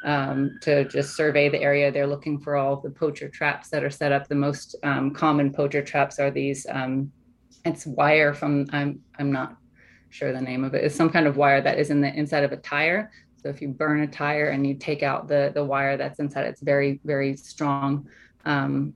um, 0.07 0.57
to 0.62 0.86
just 0.86 1.18
survey 1.18 1.50
the 1.50 1.62
area. 1.62 1.92
They're 1.92 2.07
looking 2.07 2.39
for 2.39 2.56
all 2.56 2.77
the 2.77 2.89
poacher 2.89 3.27
traps 3.27 3.69
that 3.69 3.83
are 3.83 3.89
set 3.89 4.13
up. 4.13 4.27
The 4.27 4.36
most 4.36 4.75
um, 4.83 5.12
common 5.12 5.51
poacher 5.51 5.83
traps 5.83 6.18
are 6.18 6.31
these. 6.31 6.65
Um, 6.71 7.12
it's 7.65 7.86
wire 7.86 8.33
from 8.33 8.65
I'm 8.71 9.01
I'm 9.19 9.31
not 9.31 9.57
sure 10.09 10.31
the 10.31 10.42
name 10.42 10.63
of 10.63 10.74
it. 10.74 10.86
It's 10.86 10.95
some 10.95 11.09
kind 11.09 11.27
of 11.27 11.36
wire 11.36 11.62
that 11.62 11.77
is 11.77 11.89
in 11.89 12.00
the 12.00 12.13
inside 12.13 12.45
of 12.45 12.54
a 12.54 12.57
tire. 12.57 13.12
So 13.36 13.50
if 13.50 13.62
you 13.62 13.68
burn 13.68 14.01
a 14.01 14.07
tire 14.07 14.50
and 14.50 14.65
you 14.65 14.75
take 14.75 15.04
out 15.04 15.27
the 15.27 15.51
the 15.54 15.63
wire 15.63 15.98
that's 15.98 16.19
inside, 16.19 16.45
it's 16.45 16.62
very 16.62 17.01
very 17.03 17.36
strong 17.36 18.07
um, 18.45 18.94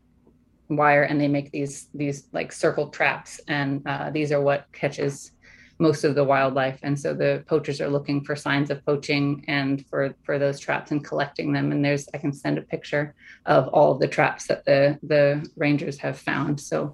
wire, 0.70 1.04
and 1.04 1.20
they 1.20 1.28
make 1.28 1.52
these 1.52 1.90
these 1.94 2.30
like 2.32 2.54
circle 2.54 2.88
traps, 2.88 3.42
and 3.50 3.86
uh, 3.86 4.12
these 4.12 4.32
are 4.32 4.42
what 4.42 4.66
catches 4.72 5.34
most 5.82 6.04
of 6.04 6.14
the 6.14 6.24
wildlife. 6.24 6.80
And 6.84 6.98
so 6.98 7.14
the 7.14 7.44
poachers 7.48 7.82
are 7.82 7.90
looking 7.90 8.24
for 8.24 8.36
signs 8.36 8.70
of 8.70 8.86
poaching 8.86 9.44
and 9.48 9.86
for, 9.88 10.14
for 10.24 10.38
those 10.38 10.60
traps 10.60 10.92
and 10.92 11.04
collecting 11.04 11.52
them. 11.52 11.72
And 11.72 11.84
there's, 11.84 12.08
I 12.14 12.20
can 12.20 12.32
send 12.32 12.60
a 12.60 12.62
picture 12.62 13.16
of 13.48 13.68
all 13.70 13.92
of 13.92 14.00
the 14.00 14.08
traps 14.08 14.46
that 14.48 14.64
the, 14.64 15.00
the 15.02 15.50
rangers 15.58 15.98
have 15.98 16.20
found. 16.20 16.62
So 16.62 16.94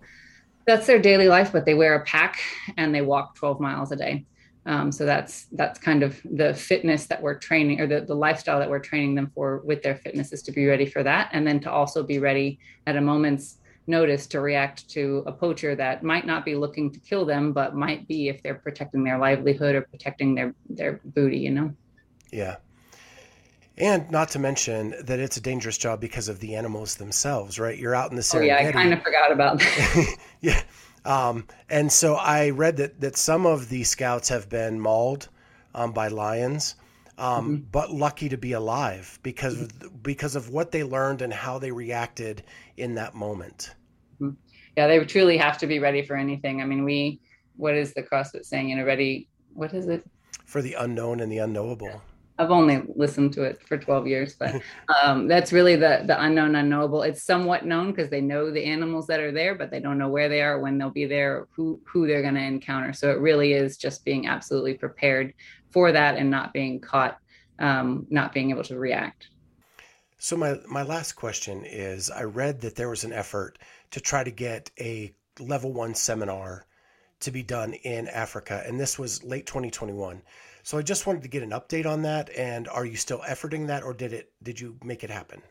that's 0.66 0.88
their 0.88 1.00
daily 1.00 1.28
life, 1.28 1.52
but 1.52 1.66
they 1.66 1.74
wear 1.74 1.96
a 1.96 2.06
pack 2.06 2.40
and 2.78 2.96
they 2.96 3.02
walk 3.02 3.36
12 3.36 3.60
miles 3.60 3.92
a 3.92 3.98
day. 3.98 4.26
Um, 4.66 4.92
so 4.92 5.06
that's 5.06 5.46
that's 5.54 5.80
kind 5.80 6.04
of 6.04 6.20
the 6.26 6.54
fitness 6.54 7.08
that 7.08 7.22
we're 7.22 7.40
training 7.40 7.80
or 7.80 7.88
the, 7.88 8.02
the 8.02 8.14
lifestyle 8.14 8.60
that 8.60 8.70
we're 8.70 8.80
training 8.80 9.16
them 9.16 9.32
for 9.34 9.62
with 9.64 9.82
their 9.82 9.96
fitness 9.96 10.34
is 10.34 10.42
to 10.44 10.52
be 10.52 10.66
ready 10.66 10.86
for 10.86 11.04
that 11.04 11.30
and 11.32 11.48
then 11.48 11.62
to 11.62 11.72
also 11.72 12.04
be 12.04 12.20
ready 12.20 12.60
at 12.86 12.98
a 12.98 13.02
moment's 13.02 13.60
notice 13.88 14.28
to 14.28 14.40
react 14.42 14.90
to 14.90 15.24
a 15.26 15.32
poacher 15.32 15.76
that 15.76 16.04
might 16.04 16.26
not 16.26 16.46
be 16.46 16.56
looking 16.56 16.92
to 16.92 17.00
kill 17.00 17.26
them, 17.26 17.54
but 17.54 17.76
might 17.76 18.08
be 18.08 18.28
if 18.28 18.44
they're 18.44 18.56
protecting 18.56 19.04
their 19.04 19.18
livelihood 19.18 19.76
or 19.76 19.82
protecting 19.82 20.36
their 20.36 20.54
their 20.70 21.00
booty, 21.04 21.40
you 21.40 21.52
know. 21.52 21.74
Yeah. 22.32 22.58
And 23.78 24.10
not 24.10 24.30
to 24.30 24.40
mention 24.40 24.96
that 25.04 25.20
it's 25.20 25.38
a 25.38 25.42
dangerous 25.42 25.78
job 25.78 26.02
because 26.02 26.30
of 26.30 26.40
the 26.40 26.56
animals 26.56 26.96
themselves, 26.96 27.60
right? 27.60 27.78
You're 27.78 27.94
out 27.94 28.10
in 28.10 28.16
the 28.16 28.24
Serengeti. 28.24 28.42
Oh 28.42 28.46
yeah, 28.46 28.68
I 28.70 28.72
kind 28.72 28.94
of 28.94 29.04
forgot 29.04 29.32
about 29.32 29.60
that. 29.60 30.16
yeah. 30.42 30.62
Um, 31.06 31.46
and 31.70 31.92
so 31.92 32.16
I 32.16 32.50
read 32.50 32.78
that 32.78 33.00
that 33.02 33.16
some 33.16 33.46
of 33.46 33.70
the 33.70 33.84
scouts 33.84 34.30
have 34.30 34.50
been 34.50 34.80
mauled 34.80 35.30
um, 35.76 35.92
by 35.94 36.08
lions, 36.08 36.76
um, 37.18 37.44
mm-hmm. 37.44 37.64
but 37.72 37.92
lucky 37.92 38.30
to 38.30 38.38
be 38.38 38.54
alive 38.54 39.20
because 39.24 39.56
mm-hmm. 39.56 39.98
because 40.02 40.36
of 40.36 40.50
what 40.50 40.72
they 40.72 40.84
learned 40.84 41.22
and 41.22 41.34
how 41.34 41.58
they 41.60 41.72
reacted 41.72 42.44
in 42.78 42.96
that 42.96 43.16
moment 43.16 43.76
yeah, 44.78 44.86
they 44.86 45.04
truly 45.06 45.38
have 45.38 45.58
to 45.58 45.68
be 45.68 45.80
ready 45.80 46.04
for 46.04 46.16
anything. 46.16 46.62
I 46.62 46.66
mean, 46.66 46.86
we, 46.86 47.20
what 47.56 47.74
is 47.74 47.94
the 47.96 48.04
CrossFit 48.04 48.46
saying? 48.46 48.70
You 48.70 48.76
know, 48.76 48.86
ready, 48.86 49.28
what 49.54 49.74
is 49.74 49.88
it? 49.88 50.08
For 50.46 50.62
the 50.62 50.76
unknown 50.76 51.20
and 51.20 51.32
the 51.32 51.40
unknowable. 51.40 52.02
I've 52.40 52.52
only 52.52 52.84
listened 52.96 53.34
to 53.34 53.44
it 53.44 53.64
for 53.64 53.80
12 53.80 54.06
years, 54.06 54.36
but 54.36 54.62
um, 55.04 55.28
that's 55.28 55.52
really 55.52 55.76
the 55.76 56.04
the 56.06 56.22
unknown, 56.22 56.56
unknowable. 56.56 57.02
It's 57.02 57.24
somewhat 57.24 57.66
known 57.66 57.92
because 57.92 58.12
they 58.12 58.22
know 58.22 58.52
the 58.52 58.64
animals 58.64 59.08
that 59.08 59.20
are 59.20 59.32
there, 59.32 59.56
but 59.56 59.72
they 59.72 59.80
don't 59.80 59.98
know 59.98 60.10
where 60.10 60.30
they 60.30 60.44
are, 60.44 60.60
when 60.60 60.78
they'll 60.78 60.92
be 60.92 61.06
there, 61.06 61.48
who 61.56 61.82
who 61.84 62.06
they're 62.06 62.22
going 62.22 62.36
to 62.36 62.42
encounter. 62.42 62.94
So 62.94 63.10
it 63.10 63.20
really 63.20 63.54
is 63.54 63.78
just 63.78 64.06
being 64.06 64.28
absolutely 64.28 64.76
prepared 64.76 65.34
for 65.78 65.92
that 65.92 66.18
and 66.18 66.32
not 66.32 66.54
being 66.54 66.80
caught, 66.80 67.20
um, 67.60 68.08
not 68.10 68.34
being 68.34 68.50
able 68.50 68.64
to 68.64 68.80
react. 68.80 69.28
So 70.18 70.36
my 70.36 70.56
my 70.68 70.82
last 70.82 71.12
question 71.14 71.64
is: 71.66 72.10
I 72.10 72.24
read 72.24 72.62
that 72.62 72.76
there 72.76 72.90
was 72.90 73.04
an 73.04 73.14
effort 73.14 73.60
to 73.92 74.00
try 74.02 74.24
to 74.24 74.32
get 74.32 74.72
a 74.80 75.14
level 75.40 75.72
one 75.72 75.94
seminar 75.94 76.66
to 77.20 77.30
be 77.30 77.44
done 77.44 77.74
in 77.74 78.08
Africa. 78.08 78.64
And 78.66 78.80
this 78.80 78.98
was 78.98 79.24
late 79.24 79.46
2021. 79.46 80.24
So 80.64 80.80
I 80.80 80.82
just 80.82 81.06
wanted 81.06 81.22
to 81.22 81.30
get 81.30 81.44
an 81.44 81.52
update 81.52 81.86
on 81.86 82.02
that. 82.02 82.32
And 82.32 82.68
are 82.70 82.86
you 82.88 82.96
still 82.96 83.20
efforting 83.20 83.68
that 83.68 83.84
or 83.84 83.94
did 83.94 84.14
it, 84.14 84.32
did 84.42 84.60
you 84.60 84.78
make 84.84 85.04
it 85.04 85.12
happen? 85.12 85.44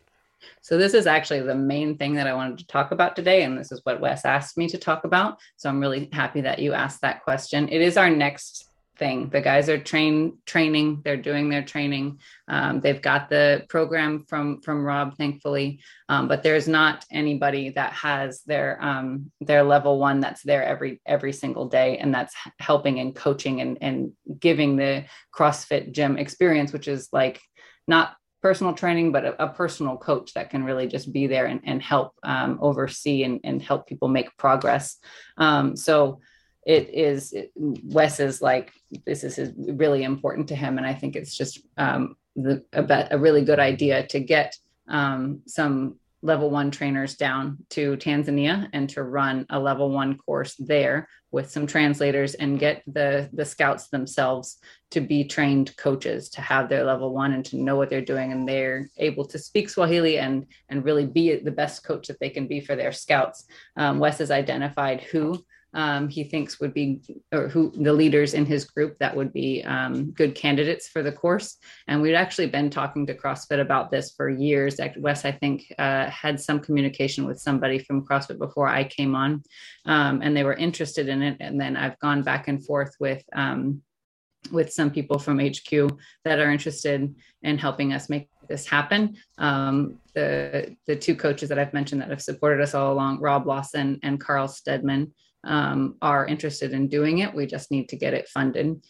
So 0.61 0.77
this 0.77 0.95
is 0.95 1.07
actually 1.07 1.43
the 1.43 1.55
main 1.55 1.97
thing 1.97 2.15
that 2.15 2.27
I 2.27 2.35
wanted 2.35 2.59
to 2.59 2.67
talk 2.67 2.93
about 2.93 3.17
today. 3.17 3.43
And 3.45 3.57
this 3.59 3.73
is 3.73 3.81
what 3.85 4.01
Wes 4.01 4.25
asked 4.25 4.59
me 4.59 4.69
to 4.69 4.79
talk 4.79 5.05
about. 5.05 5.39
So 5.57 5.69
I'm 5.69 5.81
really 5.81 6.09
happy 6.13 6.41
that 6.43 6.59
you 6.59 6.73
asked 6.73 7.01
that 7.03 7.23
question. 7.23 7.69
It 7.69 7.81
is 7.81 7.97
our 7.97 8.11
next 8.11 8.67
thing. 8.99 9.29
The 9.29 9.41
guys 9.41 9.69
are 9.69 9.79
train 9.79 10.39
training. 10.47 11.03
They're 11.05 11.17
doing 11.17 11.49
their 11.49 11.63
training. 11.63 12.21
Um, 12.49 12.81
they've 12.81 13.01
got 13.01 13.29
the 13.29 13.65
program 13.69 14.25
from 14.29 14.61
from 14.63 14.85
Rob, 14.85 15.17
thankfully. 15.17 15.81
Um, 16.09 16.29
but 16.29 16.43
there's 16.43 16.69
not 16.69 17.05
anybody 17.11 17.71
that 17.71 17.93
has 17.93 18.43
their 18.43 18.83
um, 18.83 19.31
their 19.41 19.63
level 19.63 19.99
one 19.99 20.21
that's 20.21 20.43
there 20.43 20.65
every 20.65 21.01
every 21.07 21.33
single 21.33 21.69
day, 21.69 21.99
and 21.99 22.15
that's 22.15 22.35
helping 22.59 22.99
and 23.01 23.15
coaching 23.15 23.61
and 23.61 23.79
and 23.81 24.13
giving 24.39 24.77
the 24.77 25.05
CrossFit 25.35 25.93
gym 25.93 26.19
experience, 26.19 26.73
which 26.73 26.89
is 26.89 27.09
like 27.13 27.41
not 27.87 28.17
personal 28.43 28.75
training, 28.75 29.13
but 29.13 29.25
a, 29.25 29.45
a 29.45 29.49
personal 29.49 29.97
coach 29.97 30.35
that 30.35 30.51
can 30.51 30.63
really 30.63 30.87
just 30.87 31.13
be 31.13 31.27
there 31.27 31.47
and, 31.47 31.61
and 31.65 31.83
help 31.83 32.13
um, 32.23 32.59
oversee 32.61 33.25
and, 33.25 33.41
and 33.43 33.61
help 33.61 33.87
people 33.87 34.09
make 34.09 34.37
progress. 34.37 34.99
Um, 35.37 35.77
so 35.77 36.21
it 36.67 36.93
is 36.93 37.33
it, 37.33 37.53
Wes 37.55 38.19
is 38.19 38.43
like 38.43 38.73
this 39.07 39.23
is 39.23 39.37
his, 39.37 39.53
really 39.57 40.03
important 40.03 40.49
to 40.49 40.57
him, 40.57 40.79
and 40.79 40.87
I 40.87 40.95
think 40.95 41.15
it's 41.15 41.35
just 41.35 41.61
um, 41.79 42.17
the, 42.35 42.65
a, 42.73 43.09
a 43.13 43.19
really 43.19 43.45
good 43.45 43.61
idea 43.61 44.07
to 44.09 44.21
get 44.21 44.57
um, 44.89 45.43
some 45.47 45.97
level 46.23 46.51
one 46.51 46.73
trainers 46.73 47.15
down 47.15 47.59
to 47.71 47.97
Tanzania 47.99 48.69
and 48.73 48.89
to 48.91 49.05
run 49.05 49.47
a 49.51 49.61
level 49.61 49.91
one 49.91 50.19
course 50.19 50.57
there 50.57 51.09
with 51.31 51.49
some 51.49 51.69
translators 51.69 52.35
and 52.35 52.59
get 52.59 52.83
the 52.89 53.31
the 53.33 53.45
scouts 53.45 53.89
themselves 53.89 54.59
to 54.91 55.01
be 55.01 55.23
trained 55.23 55.77
coaches 55.77 56.31
to 56.31 56.41
have 56.41 56.69
their 56.69 56.83
level 56.83 57.13
one 57.13 57.33
and 57.33 57.45
to 57.45 57.57
know 57.57 57.77
what 57.77 57.91
they're 57.91 58.01
doing 58.01 58.33
and 58.33 58.49
they're 58.49 58.89
able 58.97 59.25
to 59.25 59.39
speak 59.39 59.69
Swahili 59.69 60.19
and 60.19 60.47
and 60.69 60.85
really 60.85 61.07
be 61.07 61.37
the 61.37 61.51
best 61.53 61.85
coach 61.85 62.09
that 62.09 62.19
they 62.19 62.31
can 62.31 62.49
be 62.49 62.61
for 62.61 62.75
their 62.75 62.93
scouts. 62.93 63.45
Um, 63.77 64.01
Wes 64.01 64.19
has 64.19 64.33
identified 64.33 65.03
who 65.03 65.45
um, 65.77 66.09
he 66.09 66.25
thinks 66.25 66.59
would 66.59 66.73
be, 66.73 67.03
or 67.33 67.49
who 67.49 67.71
the 67.77 67.93
leaders 67.93 68.33
in 68.33 68.47
his 68.47 68.65
group 68.65 68.97
that 68.99 69.15
would 69.15 69.31
be 69.31 69.63
um, 69.65 70.11
good 70.13 70.35
candidates 70.35 70.89
for 70.89 71.03
the 71.03 71.13
course. 71.13 71.59
And 71.87 72.01
we'd 72.01 72.15
actually 72.15 72.47
been 72.47 72.71
talking 72.71 73.07
to 73.07 73.15
CrossFit 73.15 73.61
about 73.61 73.91
this 73.91 74.15
for 74.17 74.31
years. 74.31 74.81
Wes, 74.97 75.27
I 75.27 75.33
think, 75.33 75.71
uh, 75.79 76.09
had 76.09 76.41
some 76.41 76.61
communication 76.61 77.27
with 77.27 77.39
somebody 77.39 77.79
from 77.79 78.07
CrossFit 78.07 78.39
before 78.39 78.69
I 78.69 78.85
came 78.85 79.15
on, 79.15 79.43
um, 79.85 80.23
and 80.23 80.35
they 80.35 80.45
were 80.45 80.55
interested 80.55 81.09
in 81.11 81.23
it. 81.23 81.37
And 81.41 81.61
then 81.61 81.77
I've 81.77 81.99
gone 81.99 82.23
back 82.23 82.49
and 82.49 82.65
forth 82.65 82.95
with 82.99 83.23
um, 83.35 83.83
with 84.51 84.73
some 84.73 84.91
people 84.91 85.19
from 85.19 85.41
HQ 85.41 85.99
that 86.25 86.39
are 86.39 86.51
interested 86.51 87.15
in 87.43 87.59
helping 87.59 87.93
us 87.93 88.09
make 88.09 88.31
this 88.49 88.67
happen. 88.67 89.17
Um, 89.37 89.99
the 90.15 90.75
the 90.87 90.97
two 90.97 91.17
coaches 91.17 91.51
that 91.51 91.59
I've 91.59 91.75
mentioned 91.75 92.01
that 92.01 92.09
have 92.09 92.23
supported 92.23 92.63
us 92.63 92.73
all 92.73 92.95
along, 92.95 93.21
Rob 93.21 93.47
Lawson 93.47 94.01
and 94.03 94.19
Carl 94.19 94.49
Stedman, 94.49 95.13
um, 95.47 95.97
are 96.03 96.27
interested 96.27 96.73
in 96.73 96.89
doing 96.89 97.19
it. 97.19 97.35
We 97.35 97.47
just 97.47 97.71
need 97.71 97.89
to 97.91 97.97
get 97.97 98.15
it 98.15 98.29
funded. 98.29 98.85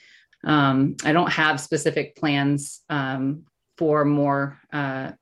Um, 0.45 0.97
I 1.05 1.13
don't 1.13 1.31
have 1.31 1.61
specific 1.61 2.17
plans 2.17 2.83
um, 2.89 3.45
for 3.79 4.05
more 4.05 4.59
uh, 4.73 5.13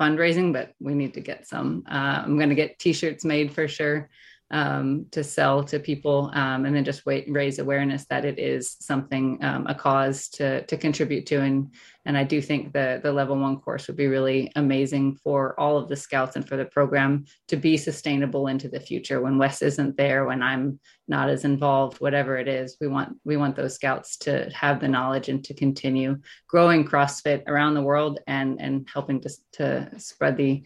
fundraising, 0.00 0.52
but 0.52 0.72
we 0.80 0.94
need 0.94 1.14
to 1.14 1.20
get 1.20 1.46
some. 1.46 1.84
Uh, 1.88 2.22
I'm 2.24 2.36
going 2.36 2.48
to 2.48 2.54
get 2.54 2.78
T-shirts 2.78 3.24
made 3.24 3.52
for 3.52 3.68
sure 3.68 4.08
um, 4.50 5.06
to 5.12 5.22
sell 5.22 5.62
to 5.64 5.78
people 5.78 6.30
um, 6.34 6.64
and 6.64 6.74
then 6.74 6.84
just 6.84 7.06
wait, 7.06 7.26
raise 7.28 7.58
awareness 7.58 8.04
that 8.06 8.24
it 8.24 8.38
is 8.38 8.76
something 8.80 9.38
um, 9.42 9.66
a 9.68 9.74
cause 9.74 10.28
to 10.30 10.64
to 10.66 10.76
contribute 10.76 11.26
to. 11.26 11.40
And 11.40 11.72
and 12.04 12.18
I 12.18 12.24
do 12.24 12.42
think 12.42 12.72
the 12.72 13.00
the 13.02 13.12
level 13.12 13.38
one 13.38 13.60
course 13.60 13.86
would 13.86 13.96
be 13.96 14.08
really 14.08 14.50
amazing 14.56 15.16
for 15.22 15.58
all 15.58 15.78
of 15.78 15.88
the 15.88 15.96
scouts 15.96 16.34
and 16.34 16.46
for 16.46 16.56
the 16.56 16.64
program 16.64 17.26
to 17.48 17.56
be 17.56 17.76
sustainable 17.76 18.48
into 18.48 18.68
the 18.68 18.80
future. 18.80 19.20
When 19.20 19.38
Wes 19.38 19.62
isn't 19.62 19.96
there 19.96 20.24
when 20.24 20.42
I'm 20.42 20.80
not 21.06 21.28
as 21.28 21.44
involved 21.44 22.00
whatever 22.00 22.36
it 22.36 22.48
is 22.48 22.76
we 22.80 22.88
want 22.88 23.16
we 23.24 23.36
want 23.36 23.54
those 23.54 23.74
scouts 23.74 24.16
to 24.18 24.50
have 24.54 24.80
the 24.80 24.88
knowledge 24.88 25.28
and 25.28 25.44
to 25.44 25.54
continue 25.54 26.18
growing 26.48 26.84
CrossFit 26.84 27.44
around 27.46 27.74
the 27.74 27.82
world 27.82 28.18
and 28.26 28.60
and 28.60 28.88
helping 28.92 29.20
to 29.20 29.30
to 29.52 29.90
spread 29.98 30.36
the 30.36 30.64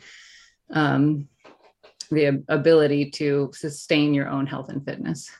um, 0.71 1.29
the 2.11 2.43
ability 2.49 3.11
to 3.13 3.51
sustain 3.55 4.15
your 4.15 4.29
own 4.29 4.47
health 4.47 4.69
and 4.69 4.85
fitness. 4.85 5.31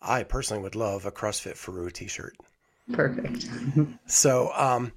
I 0.00 0.22
personally 0.22 0.62
would 0.62 0.76
love 0.76 1.06
a 1.06 1.10
CrossFit 1.10 1.56
Faru 1.56 1.90
t-shirt. 1.90 2.36
Perfect. 2.92 3.48
so, 4.06 4.50
um, 4.54 4.92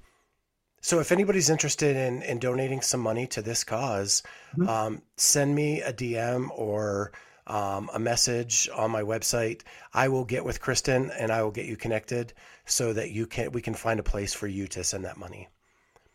so 0.80 1.00
if 1.00 1.12
anybody's 1.12 1.50
interested 1.50 1.96
in, 1.96 2.22
in 2.22 2.38
donating 2.38 2.80
some 2.80 3.00
money 3.00 3.26
to 3.28 3.42
this 3.42 3.64
because 3.64 4.22
mm-hmm. 4.56 4.68
um, 4.68 5.02
send 5.16 5.54
me 5.54 5.82
a 5.82 5.92
DM 5.92 6.48
or 6.54 7.12
um, 7.46 7.90
a 7.92 7.98
message 7.98 8.68
on 8.74 8.90
my 8.90 9.02
website. 9.02 9.62
I 9.92 10.08
will 10.08 10.24
get 10.24 10.44
with 10.44 10.60
Kristen 10.60 11.10
and 11.10 11.32
I 11.32 11.42
will 11.42 11.50
get 11.50 11.66
you 11.66 11.76
connected 11.76 12.32
so 12.66 12.92
that 12.92 13.10
you 13.10 13.26
can 13.26 13.52
we 13.52 13.60
can 13.60 13.74
find 13.74 13.98
a 13.98 14.02
place 14.02 14.32
for 14.32 14.46
you 14.46 14.66
to 14.68 14.84
send 14.84 15.04
that 15.04 15.16
money. 15.16 15.48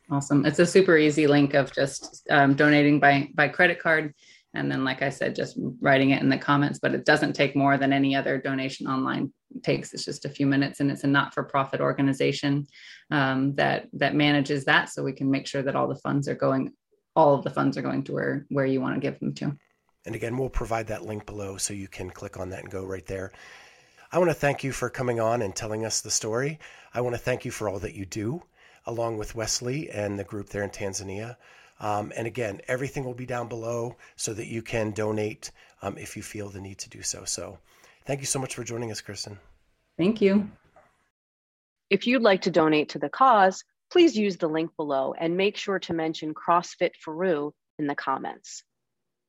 Awesome. 0.09 0.45
It's 0.45 0.59
a 0.59 0.65
super 0.65 0.97
easy 0.97 1.27
link 1.27 1.53
of 1.53 1.73
just 1.73 2.25
um, 2.29 2.55
donating 2.55 2.99
by 2.99 3.29
by 3.33 3.49
credit 3.49 3.79
card 3.79 4.13
and 4.57 4.71
then 4.71 4.83
like 4.83 5.01
i 5.01 5.09
said 5.09 5.35
just 5.35 5.57
writing 5.79 6.09
it 6.09 6.21
in 6.21 6.29
the 6.29 6.37
comments 6.37 6.79
but 6.79 6.93
it 6.93 7.05
doesn't 7.05 7.33
take 7.33 7.55
more 7.55 7.77
than 7.77 7.93
any 7.93 8.15
other 8.15 8.37
donation 8.37 8.87
online 8.87 9.31
takes. 9.63 9.93
It's 9.93 10.05
just 10.05 10.25
a 10.25 10.29
few 10.29 10.45
minutes 10.45 10.79
and 10.79 10.91
it's 10.91 11.03
a 11.03 11.07
not-for-profit 11.07 11.81
organization 11.81 12.67
um, 13.11 13.55
that 13.55 13.87
that 13.93 14.15
manages 14.15 14.65
that. 14.65 14.89
So 14.89 15.03
we 15.03 15.13
can 15.13 15.29
make 15.29 15.47
sure 15.47 15.61
that 15.61 15.75
all 15.75 15.87
the 15.87 15.95
funds 15.95 16.27
are 16.27 16.35
going 16.35 16.73
all 17.15 17.33
of 17.33 17.43
the 17.43 17.49
funds 17.49 17.77
are 17.77 17.81
going 17.81 18.03
to 18.03 18.13
where 18.13 18.45
where 18.49 18.65
you 18.65 18.81
want 18.81 18.95
to 18.95 19.01
give 19.01 19.19
them 19.19 19.33
to. 19.35 19.57
And 20.05 20.15
again 20.15 20.37
we'll 20.37 20.49
provide 20.49 20.87
that 20.87 21.05
link 21.05 21.25
below 21.25 21.57
so 21.57 21.73
you 21.73 21.87
can 21.87 22.09
click 22.09 22.37
on 22.37 22.49
that 22.49 22.61
and 22.61 22.71
go 22.71 22.85
right 22.85 23.05
there. 23.05 23.31
I 24.11 24.19
want 24.19 24.29
to 24.29 24.35
thank 24.35 24.63
you 24.63 24.71
for 24.71 24.89
coming 24.89 25.19
on 25.19 25.41
and 25.41 25.53
telling 25.53 25.83
us 25.83 25.99
the 25.99 26.11
story. 26.11 26.59
I 26.93 27.01
want 27.01 27.15
to 27.15 27.21
thank 27.21 27.43
you 27.43 27.51
for 27.51 27.67
all 27.67 27.79
that 27.79 27.95
you 27.95 28.05
do 28.05 28.43
along 28.85 29.17
with 29.17 29.35
wesley 29.35 29.89
and 29.89 30.17
the 30.17 30.23
group 30.23 30.47
there 30.47 30.63
in 30.63 30.69
tanzania 30.69 31.35
um, 31.79 32.11
and 32.15 32.27
again, 32.27 32.61
everything 32.67 33.03
will 33.03 33.13
be 33.13 33.25
down 33.25 33.47
below 33.47 33.95
so 34.15 34.33
that 34.33 34.47
you 34.47 34.61
can 34.61 34.91
donate 34.91 35.51
um, 35.81 35.97
if 35.97 36.17
you 36.17 36.23
feel 36.23 36.49
the 36.49 36.61
need 36.61 36.79
to 36.79 36.89
do 36.89 37.01
so. 37.01 37.23
So 37.25 37.59
thank 38.05 38.19
you 38.19 38.25
so 38.25 38.39
much 38.39 38.55
for 38.55 38.63
joining 38.63 38.91
us, 38.91 39.01
Kristen. 39.01 39.39
Thank 39.97 40.21
you. 40.21 40.49
If 41.89 42.07
you'd 42.07 42.21
like 42.21 42.41
to 42.41 42.51
donate 42.51 42.89
to 42.89 42.99
the 42.99 43.09
cause, 43.09 43.63
please 43.91 44.17
use 44.17 44.37
the 44.37 44.49
link 44.49 44.71
below 44.75 45.13
and 45.17 45.37
make 45.37 45.55
sure 45.55 45.79
to 45.79 45.93
mention 45.93 46.33
CrossFit 46.33 46.91
Faru 47.03 47.51
in 47.79 47.87
the 47.87 47.95
comments. 47.95 48.63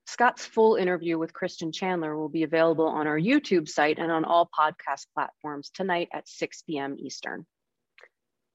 Scott's 0.07 0.45
full 0.45 0.77
interview 0.77 1.19
with 1.19 1.35
Kristen 1.35 1.71
Chandler 1.71 2.17
will 2.17 2.31
be 2.31 2.43
available 2.43 2.87
on 2.87 3.07
our 3.07 3.19
YouTube 3.19 3.69
site 3.69 3.99
and 3.99 4.11
on 4.11 4.25
all 4.25 4.49
podcast 4.59 5.07
platforms 5.15 5.71
tonight 5.73 6.09
at 6.15 6.27
6 6.27 6.63
p.m. 6.63 6.97
Eastern. 6.99 7.47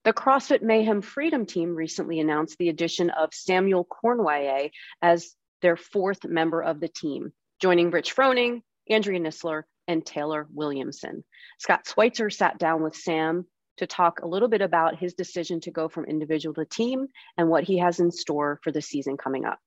The 0.04 0.12
CrossFit 0.12 0.62
Mayhem 0.62 1.02
Freedom 1.02 1.46
Team 1.46 1.74
recently 1.76 2.20
announced 2.20 2.58
the 2.58 2.68
addition 2.68 3.10
of 3.10 3.34
Samuel 3.34 3.86
Cournoyer 3.86 4.70
as 5.02 5.34
their 5.62 5.78
fourth 5.78 6.26
member 6.26 6.62
of 6.62 6.82
the 6.82 6.90
team, 6.90 7.32
joining 7.62 7.90
Rich 7.90 8.14
Froning, 8.14 8.64
Andrea 8.90 9.22
Nisler, 9.22 9.64
and 9.88 10.06
Taylor 10.06 10.46
Williamson. 10.52 11.24
Scott 11.58 11.88
Schweitzer 11.88 12.30
sat 12.30 12.58
down 12.58 12.84
with 12.84 12.98
Sam 12.98 13.46
to 13.78 13.88
talk 13.88 14.20
a 14.20 14.28
little 14.28 14.50
bit 14.50 14.62
about 14.62 15.00
his 15.00 15.14
decision 15.14 15.62
to 15.62 15.72
go 15.72 15.88
from 15.88 16.04
individual 16.04 16.54
to 16.56 16.66
team 16.66 17.08
and 17.38 17.48
what 17.48 17.64
he 17.64 17.78
has 17.78 18.02
in 18.02 18.12
store 18.12 18.60
for 18.62 18.74
the 18.74 18.82
season 18.82 19.16
coming 19.16 19.46
up. 19.46 19.60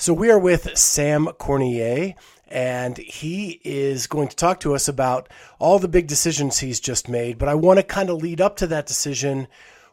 So 0.00 0.14
we 0.14 0.30
are 0.30 0.38
with 0.38 0.78
Sam 0.78 1.26
Cournoyer, 1.38 2.14
and 2.48 2.96
he 2.96 3.60
is 3.62 4.06
going 4.06 4.28
to 4.28 4.34
talk 4.34 4.58
to 4.60 4.74
us 4.74 4.88
about 4.88 5.28
all 5.58 5.78
the 5.78 5.88
big 5.88 6.06
decisions 6.06 6.56
he's 6.56 6.80
just 6.80 7.06
made. 7.06 7.36
But 7.36 7.50
I 7.50 7.54
want 7.54 7.80
to 7.80 7.82
kind 7.82 8.08
of 8.08 8.22
lead 8.22 8.40
up 8.40 8.56
to 8.56 8.66
that 8.68 8.86
decision 8.86 9.46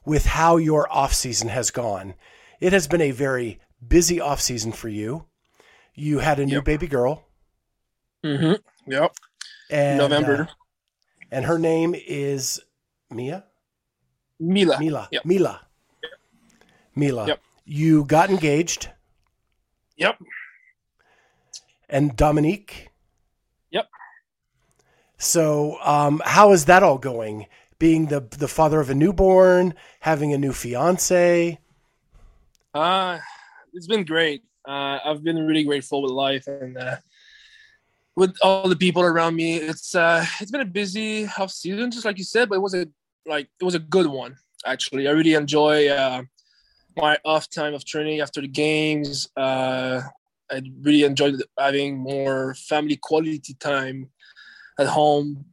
with 0.06 0.26
how 0.26 0.56
your 0.56 0.90
off 0.90 1.14
season 1.14 1.50
has 1.50 1.72
gone. 1.72 2.14
It 2.62 2.72
has 2.72 2.88
been 2.88 3.02
a 3.02 3.12
very 3.12 3.60
busy 3.86 4.22
off 4.22 4.40
season 4.40 4.72
for 4.72 4.88
you. 4.88 5.26
You 5.94 6.20
had 6.20 6.40
a 6.40 6.46
new 6.46 6.56
yep. 6.56 6.64
baby 6.64 6.88
girl. 6.88 7.26
Mm-hmm. 8.24 8.90
Yep. 8.90 9.14
And, 9.70 9.98
November. 9.98 10.44
Uh, 10.44 10.54
and 11.32 11.44
her 11.44 11.60
name 11.60 11.94
is 12.08 12.62
Mia. 13.12 13.44
Mila. 14.40 14.80
Mila. 14.80 15.10
Yep. 15.12 15.26
Mila. 15.26 15.68
Mila. 16.96 17.28
Yep. 17.28 17.42
You 17.66 18.06
got 18.06 18.30
engaged. 18.30 18.88
Yep. 19.98 20.20
And 21.90 22.16
Dominique? 22.16 22.90
Yep. 23.72 23.88
So, 25.18 25.78
um, 25.82 26.22
how 26.26 26.52
is 26.52 26.66
that 26.66 26.84
all 26.84 26.98
going? 26.98 27.48
Being 27.80 28.08
the 28.08 28.22
the 28.22 28.48
father 28.48 28.80
of 28.80 28.90
a 28.90 28.96
newborn, 28.96 29.76
having 30.00 30.34
a 30.34 30.38
new 30.38 30.52
fiance. 30.52 31.60
Uh, 32.74 33.20
it's 33.74 33.88
been 33.88 34.04
great. 34.04 34.44
Uh, 34.68 35.00
I've 35.04 35.24
been 35.24 35.38
really 35.46 35.64
grateful 35.64 36.02
with 36.02 36.12
life 36.12 36.48
and 36.48 36.78
uh, 36.78 36.98
with 38.16 38.36
all 38.42 38.68
the 38.68 38.76
people 38.76 39.04
around 39.04 39.36
me. 39.36 39.58
It's 39.58 39.96
uh, 39.96 40.26
it's 40.40 40.52
been 40.52 40.62
a 40.62 40.66
busy 40.66 41.28
off 41.38 41.52
season, 41.52 41.92
just 41.92 42.06
like 42.06 42.18
you 42.18 42.24
said, 42.24 42.50
but 42.50 42.56
it 42.56 42.62
was 42.62 42.74
a 42.74 42.88
like 43.26 43.48
it 43.60 43.64
was 43.64 43.76
a 43.76 43.80
good 43.80 44.08
one 44.08 44.36
actually. 44.66 45.08
I 45.08 45.12
really 45.12 45.34
enjoy 45.34 45.88
uh, 45.88 46.24
my 46.98 47.18
off 47.24 47.50
time 47.50 47.74
of 47.74 47.86
training 47.86 48.20
after 48.20 48.42
the 48.42 48.48
games. 48.48 49.30
Uh, 49.38 50.02
I 50.50 50.62
really 50.82 51.04
enjoyed 51.04 51.42
having 51.58 51.98
more 51.98 52.56
family 52.56 52.98
quality 52.98 53.54
time 53.60 54.10
at 54.80 54.88
home. 54.88 55.46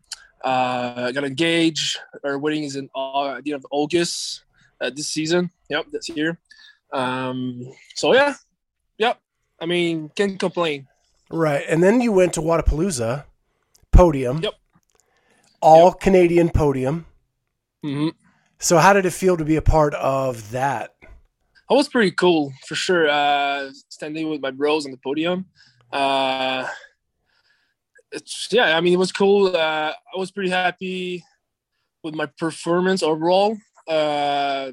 Uh, 0.42 1.10
got 1.12 1.24
engaged. 1.24 1.98
Our 2.24 2.38
wedding 2.38 2.64
is 2.64 2.76
in 2.76 2.88
uh, 2.94 3.40
the 3.42 3.52
end 3.52 3.64
of 3.64 3.66
August 3.70 4.44
uh, 4.80 4.90
this 4.90 5.08
season. 5.08 5.50
Yep, 5.68 5.86
this 5.92 6.08
year. 6.08 6.38
Um, 6.92 7.72
so 7.94 8.14
yeah, 8.14 8.34
yep. 8.98 9.20
I 9.60 9.66
mean, 9.66 10.10
can't 10.14 10.38
complain. 10.38 10.86
Right, 11.30 11.64
and 11.68 11.82
then 11.82 12.00
you 12.00 12.12
went 12.12 12.34
to 12.34 12.40
Wodapalooza, 12.40 13.24
podium. 13.92 14.42
Yep. 14.42 14.54
All 15.60 15.88
yep. 15.88 16.00
Canadian 16.00 16.50
podium. 16.50 17.06
Mm-hmm. 17.84 18.08
So, 18.58 18.78
how 18.78 18.92
did 18.92 19.06
it 19.06 19.12
feel 19.12 19.36
to 19.36 19.44
be 19.44 19.56
a 19.56 19.62
part 19.62 19.94
of 19.94 20.52
that? 20.52 20.93
That 21.68 21.76
was 21.76 21.88
pretty 21.88 22.10
cool 22.10 22.52
for 22.66 22.74
sure. 22.74 23.08
Uh, 23.08 23.70
standing 23.88 24.28
with 24.28 24.40
my 24.40 24.50
bros 24.50 24.84
on 24.84 24.92
the 24.92 24.98
podium. 24.98 25.46
Uh, 25.90 26.68
it's 28.12 28.48
yeah. 28.50 28.76
I 28.76 28.80
mean, 28.80 28.92
it 28.92 28.98
was 28.98 29.12
cool. 29.12 29.48
Uh, 29.48 29.92
I 29.92 30.18
was 30.18 30.30
pretty 30.30 30.50
happy 30.50 31.24
with 32.02 32.14
my 32.14 32.26
performance 32.26 33.02
overall. 33.02 33.56
Uh, 33.88 34.72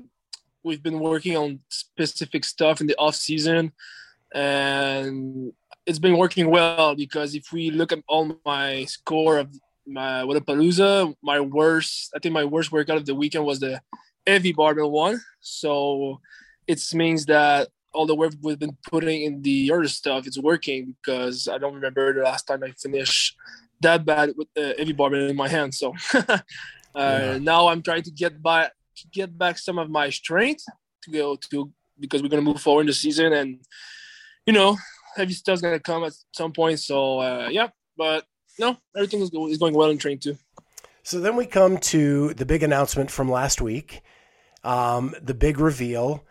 we've 0.63 0.83
been 0.83 0.99
working 0.99 1.37
on 1.37 1.59
specific 1.69 2.43
stuff 2.43 2.81
in 2.81 2.87
the 2.87 2.97
off 2.97 3.15
season, 3.15 3.71
and 4.33 5.53
it's 5.85 5.99
been 5.99 6.17
working 6.17 6.49
well 6.49 6.95
because 6.95 7.35
if 7.35 7.51
we 7.51 7.71
look 7.71 7.91
at 7.91 8.03
all 8.07 8.37
my 8.45 8.85
score 8.85 9.37
of 9.39 9.49
my 9.87 10.23
Wodapalooza, 10.23 11.15
my 11.23 11.39
worst, 11.39 12.11
I 12.15 12.19
think 12.19 12.33
my 12.33 12.45
worst 12.45 12.71
workout 12.71 12.97
of 12.97 13.05
the 13.05 13.15
weekend 13.15 13.45
was 13.45 13.59
the 13.59 13.81
heavy 14.27 14.53
barbell 14.53 14.91
one. 14.91 15.21
So 15.39 16.19
it 16.67 16.81
means 16.93 17.25
that 17.25 17.69
all 17.93 18.05
the 18.05 18.15
work 18.15 18.33
we've 18.41 18.59
been 18.59 18.77
putting 18.89 19.23
in 19.23 19.41
the 19.41 19.71
other 19.71 19.87
stuff 19.87 20.27
is 20.27 20.39
working 20.39 20.95
because 21.01 21.47
I 21.47 21.57
don't 21.57 21.73
remember 21.73 22.13
the 22.13 22.23
last 22.23 22.47
time 22.47 22.63
I 22.63 22.71
finished 22.71 23.35
that 23.81 24.05
bad 24.05 24.33
with 24.37 24.47
the 24.55 24.75
heavy 24.77 24.93
barbell 24.93 25.27
in 25.27 25.35
my 25.35 25.49
hand. 25.49 25.73
So 25.73 25.93
uh, 26.13 26.37
yeah. 26.95 27.37
now 27.39 27.67
I'm 27.67 27.81
trying 27.81 28.03
to 28.03 28.11
get 28.11 28.41
back 28.41 28.71
get 29.11 29.35
back 29.37 29.57
some 29.57 29.79
of 29.79 29.89
my 29.89 30.09
strength 30.09 30.63
to 31.03 31.11
go 31.11 31.35
to 31.49 31.71
because 31.99 32.21
we're 32.21 32.29
gonna 32.29 32.41
move 32.41 32.61
forward 32.61 32.81
in 32.81 32.87
the 32.87 32.93
season 32.93 33.33
and 33.33 33.59
you 34.45 34.53
know 34.53 34.77
heavy 35.15 35.33
stuff's 35.33 35.61
gonna 35.61 35.79
come 35.79 36.03
at 36.03 36.13
some 36.33 36.53
point. 36.53 36.79
So 36.79 37.19
uh, 37.19 37.49
yeah, 37.51 37.69
but 37.97 38.25
no, 38.59 38.77
everything 38.95 39.21
is, 39.21 39.31
is 39.33 39.57
going 39.57 39.73
well 39.73 39.89
in 39.89 39.97
train 39.97 40.19
too. 40.19 40.37
So 41.03 41.19
then 41.19 41.35
we 41.35 41.45
come 41.45 41.77
to 41.77 42.33
the 42.35 42.45
big 42.45 42.61
announcement 42.61 43.09
from 43.09 43.29
last 43.29 43.59
week, 43.59 44.01
um, 44.63 45.15
the 45.19 45.33
big 45.33 45.59
reveal, 45.59 46.23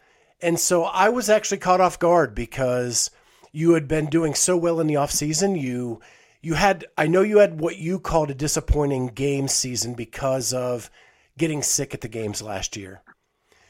and 0.43 0.59
so 0.59 0.85
I 0.85 1.09
was 1.09 1.29
actually 1.29 1.59
caught 1.59 1.81
off 1.81 1.99
guard 1.99 2.35
because 2.35 3.11
you 3.53 3.73
had 3.75 3.89
been 3.89 4.07
doing 4.07 4.35
so 4.35 4.57
well 4.57 4.81
in 4.81 4.87
the 4.87 4.97
off 4.97 5.11
season. 5.11 5.57
You 5.57 6.01
you 6.43 6.55
had 6.55 6.87
I 6.97 7.07
know 7.07 7.23
you 7.23 7.39
had 7.39 7.61
what 7.61 7.79
you 7.79 7.99
called 7.99 8.31
a 8.31 8.35
disappointing 8.35 9.09
game 9.09 9.49
season 9.49 9.95
because 9.95 10.53
of 10.53 10.91
getting 11.37 11.63
sick 11.63 11.95
at 11.95 12.01
the 12.01 12.09
games 12.09 12.43
last 12.43 12.77
year. 12.77 13.03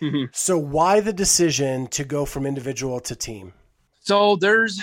Mm-hmm. 0.00 0.24
So 0.32 0.56
why 0.58 1.00
the 1.00 1.12
decision 1.12 1.86
to 1.88 2.04
go 2.04 2.24
from 2.24 2.46
individual 2.46 3.00
to 3.00 3.14
team? 3.14 3.52
So 4.00 4.36
there's, 4.36 4.80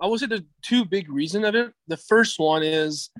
I 0.00 0.06
would 0.06 0.20
say 0.20 0.26
the 0.26 0.44
two 0.62 0.84
big 0.84 1.10
reasons 1.10 1.44
of 1.44 1.54
it. 1.54 1.72
The 1.86 1.98
first 1.98 2.38
one 2.38 2.62
is, 2.62 3.10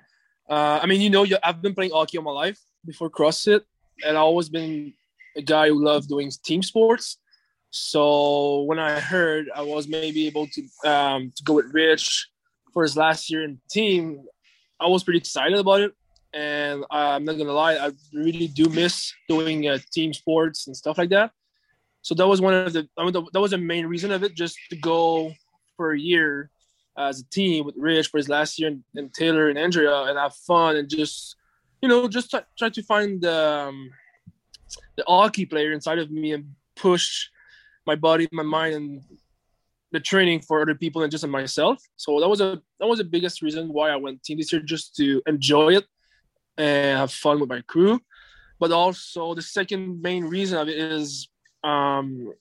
uh, 0.49 0.81
I 0.83 0.87
mean, 0.87 1.01
you 1.01 1.11
know, 1.11 1.27
I've 1.43 1.61
been 1.61 1.75
playing 1.75 1.93
hockey 1.93 2.19
all 2.19 2.25
my 2.25 2.33
life 2.33 2.59
before 2.87 3.11
CrossFit, 3.11 3.61
and 4.05 4.16
I've 4.16 4.23
always 4.23 4.49
been 4.49 4.95
a 5.37 5.42
guy 5.42 5.68
who 5.68 5.85
loved 5.85 6.09
doing 6.09 6.33
team 6.42 6.62
sports. 6.62 7.18
So 7.73 8.63
when 8.63 8.79
I 8.79 9.01
heard 9.01 9.51
I 9.55 9.63
was 9.63 9.89
maybe 9.89 10.29
able 10.29 10.47
to 10.47 10.89
um, 10.89 11.33
to 11.35 11.43
go 11.43 11.55
with 11.55 11.73
Rich 11.73 12.29
for 12.73 12.83
his 12.83 12.97
last 12.97 13.31
year 13.31 13.43
in 13.43 13.61
team, 13.71 14.25
I 14.79 14.87
was 14.87 15.03
pretty 15.03 15.19
excited 15.19 15.59
about 15.59 15.81
it. 15.81 15.93
And 16.33 16.85
I'm 16.91 17.25
not 17.25 17.37
gonna 17.37 17.53
lie, 17.53 17.75
I 17.75 17.91
really 18.15 18.47
do 18.47 18.69
miss 18.69 19.13
doing 19.29 19.69
uh, 19.69 19.79
team 19.93 20.15
sports 20.15 20.67
and 20.67 20.77
stuff 20.77 20.97
like 20.97 21.11
that 21.11 21.33
so 22.03 22.17
that 22.17 22.27
was 22.27 22.41
one 22.41 22.53
of 22.53 22.73
the 22.73 22.89
I 22.99 23.05
mean, 23.05 23.13
that 23.13 23.41
was 23.41 23.53
the 23.53 23.59
main 23.59 23.87
reason 23.87 24.11
of 24.11 24.25
it, 24.25 24.35
just 24.35 24.59
to 24.71 24.77
go 24.77 25.33
for 25.77 25.93
a 25.93 25.99
year 25.99 26.51
as 26.99 27.21
a 27.21 27.25
team 27.31 27.65
with 27.65 27.77
Rich 27.79 28.09
for 28.09 28.19
his 28.19 28.29
last 28.29 28.59
year 28.59 28.69
and, 28.69 28.85
and 28.95 29.15
Taylor 29.15 29.49
and 29.49 29.59
Andrea 29.59 30.03
and 30.03 30.19
have 30.19 30.35
fun 30.35 30.77
and 30.77 30.91
just 30.91 31.37
you 31.81 31.89
know 31.89 32.07
just 32.09 32.31
try, 32.31 32.43
try 32.59 32.69
to 32.69 32.83
find 32.83 33.23
the 33.23 33.69
um, 33.69 33.91
the 34.97 35.05
hockey 35.07 35.47
player 35.47 35.73
inside 35.73 35.99
of 35.99 36.11
me 36.11 36.33
and 36.33 36.55
push 36.75 37.29
my 37.87 37.97
body, 37.97 38.29
my 38.33 38.42
mind, 38.42 38.75
and 38.75 39.03
the 39.92 40.01
training 40.01 40.40
for 40.40 40.62
other 40.62 40.75
people 40.75 41.03
and 41.03 41.11
just 41.11 41.27
myself. 41.27 41.83
So 41.97 42.18
that 42.21 42.29
was 42.29 42.40
a 42.40 42.61
that 42.81 42.87
was 42.87 42.99
the 42.99 43.05
biggest 43.05 43.42
reason 43.42 43.73
why 43.73 43.90
I 43.90 43.97
went 43.97 44.23
team 44.23 44.38
this 44.38 44.53
year, 44.53 44.62
just 44.62 44.97
to 44.97 45.23
enjoy 45.27 45.77
it 45.77 45.85
and 46.57 46.99
have 46.99 47.12
fun 47.12 47.40
with 47.40 47.49
my 47.49 47.61
crew. 47.62 48.01
But 48.59 48.73
also 48.73 49.35
the 49.35 49.42
second 49.42 50.01
main 50.03 50.25
reason 50.25 50.59
of 50.59 50.68
it 50.68 50.79
is 50.79 51.29
um, 51.64 52.33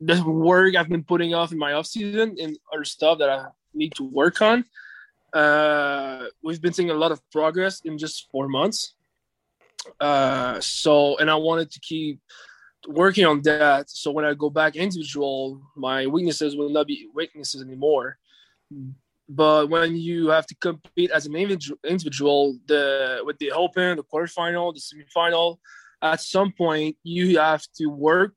the 0.00 0.22
work 0.22 0.74
I've 0.74 0.88
been 0.88 1.04
putting 1.04 1.34
off 1.34 1.52
in 1.52 1.58
my 1.58 1.74
off 1.74 1.86
season 1.86 2.36
and 2.40 2.58
other 2.72 2.84
stuff 2.84 3.18
that 3.18 3.28
I 3.28 3.46
need 3.74 3.94
to 3.96 4.04
work 4.04 4.42
on. 4.42 4.64
Uh, 5.32 6.24
we've 6.42 6.60
been 6.60 6.72
seeing 6.72 6.90
a 6.90 6.94
lot 6.94 7.12
of 7.12 7.20
progress 7.30 7.80
in 7.84 7.96
just 7.96 8.28
four 8.30 8.48
months. 8.48 8.94
Uh, 10.00 10.60
so, 10.60 11.16
and 11.18 11.30
I 11.30 11.36
wanted 11.36 11.70
to 11.72 11.80
keep 11.80 12.20
working 12.86 13.24
on 13.24 13.42
that. 13.42 13.90
So 13.90 14.10
when 14.10 14.24
I 14.24 14.34
go 14.34 14.50
back 14.50 14.76
individual, 14.76 15.60
my 15.76 16.06
weaknesses 16.06 16.56
will 16.56 16.70
not 16.70 16.86
be 16.86 17.08
weaknesses 17.14 17.62
anymore. 17.62 18.18
But 19.28 19.70
when 19.70 19.96
you 19.96 20.28
have 20.28 20.46
to 20.46 20.54
compete 20.56 21.10
as 21.10 21.26
an 21.26 21.36
individual, 21.36 22.58
the 22.66 23.20
with 23.24 23.38
the 23.38 23.52
open, 23.52 23.96
the 23.96 24.04
quarterfinal, 24.04 24.74
the 24.74 24.80
semifinal, 24.80 25.58
at 26.02 26.20
some 26.20 26.52
point 26.52 26.96
you 27.02 27.38
have 27.38 27.62
to 27.76 27.86
work 27.86 28.34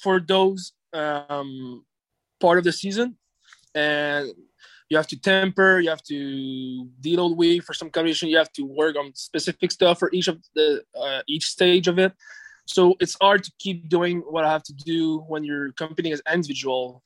for 0.00 0.20
those 0.20 0.72
um, 0.92 1.84
part 2.40 2.58
of 2.58 2.64
the 2.64 2.72
season, 2.72 3.16
and 3.74 4.30
you 4.90 4.96
have 4.96 5.06
to 5.08 5.18
temper, 5.18 5.80
you 5.80 5.88
have 5.88 6.02
to 6.02 6.86
deal 7.00 7.34
with 7.34 7.64
for 7.64 7.72
some 7.72 7.90
competition, 7.90 8.28
you 8.28 8.36
have 8.36 8.52
to 8.52 8.62
work 8.62 8.96
on 8.96 9.14
specific 9.14 9.72
stuff 9.72 9.98
for 9.98 10.10
each 10.12 10.28
of 10.28 10.38
the 10.54 10.82
uh, 10.94 11.22
each 11.26 11.46
stage 11.46 11.88
of 11.88 11.98
it. 11.98 12.12
So 12.66 12.94
it's 13.00 13.16
hard 13.20 13.44
to 13.44 13.52
keep 13.58 13.88
doing 13.88 14.20
what 14.20 14.44
I 14.44 14.52
have 14.52 14.62
to 14.64 14.72
do 14.72 15.18
when 15.28 15.44
you're 15.44 15.72
competing 15.72 16.12
as 16.12 16.22
individual. 16.32 17.02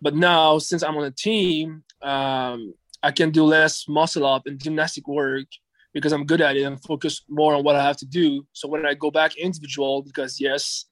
But 0.00 0.14
now, 0.14 0.58
since 0.58 0.82
I'm 0.82 0.96
on 0.96 1.04
a 1.04 1.10
team, 1.10 1.82
um, 2.02 2.74
I 3.02 3.10
can 3.10 3.30
do 3.30 3.44
less 3.44 3.88
muscle 3.88 4.26
up 4.26 4.46
and 4.46 4.60
gymnastic 4.60 5.08
work 5.08 5.46
because 5.92 6.12
I'm 6.12 6.24
good 6.24 6.40
at 6.40 6.56
it 6.56 6.62
and 6.62 6.80
focus 6.82 7.22
more 7.28 7.54
on 7.54 7.64
what 7.64 7.76
I 7.76 7.82
have 7.82 7.96
to 7.98 8.06
do. 8.06 8.46
So 8.52 8.68
when 8.68 8.86
I 8.86 8.94
go 8.94 9.10
back 9.10 9.36
individual, 9.36 10.02
because 10.02 10.40
yes, 10.40 10.84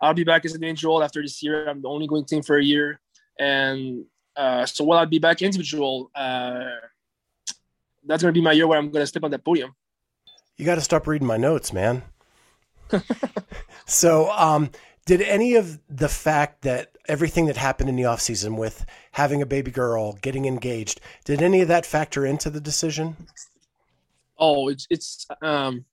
I'll 0.00 0.14
be 0.14 0.24
back 0.24 0.44
as 0.44 0.54
an 0.54 0.62
individual 0.62 1.02
after 1.02 1.22
this 1.22 1.42
year. 1.42 1.68
I'm 1.68 1.80
the 1.80 1.88
only 1.88 2.06
going 2.06 2.24
team 2.24 2.42
for 2.42 2.58
a 2.58 2.64
year, 2.64 3.00
and 3.38 4.04
uh, 4.36 4.66
so 4.66 4.84
while 4.84 4.98
I'll 4.98 5.06
be 5.06 5.18
back 5.18 5.42
individual, 5.42 6.10
uh, 6.14 6.64
that's 8.04 8.22
to 8.22 8.32
be 8.32 8.40
my 8.42 8.52
year 8.52 8.66
where 8.66 8.78
I'm 8.78 8.92
to 8.92 9.06
step 9.06 9.24
on 9.24 9.30
that 9.30 9.44
podium. 9.44 9.74
You 10.56 10.64
got 10.64 10.76
to 10.76 10.80
stop 10.80 11.06
reading 11.06 11.26
my 11.26 11.36
notes, 11.36 11.72
man. 11.72 12.02
so, 13.86 14.30
um, 14.30 14.70
did 15.06 15.20
any 15.22 15.54
of 15.54 15.78
the 15.88 16.08
fact 16.08 16.62
that 16.62 16.96
everything 17.08 17.46
that 17.46 17.56
happened 17.56 17.88
in 17.88 17.96
the 17.96 18.06
off 18.06 18.20
season 18.20 18.56
with 18.56 18.86
having 19.12 19.42
a 19.42 19.46
baby 19.46 19.70
girl, 19.70 20.14
getting 20.22 20.46
engaged, 20.46 21.00
did 21.24 21.42
any 21.42 21.60
of 21.60 21.68
that 21.68 21.84
factor 21.84 22.24
into 22.24 22.48
the 22.48 22.60
decision? 22.60 23.16
Oh, 24.38 24.68
it's 24.68 24.86
it's 24.90 25.26
um 25.42 25.84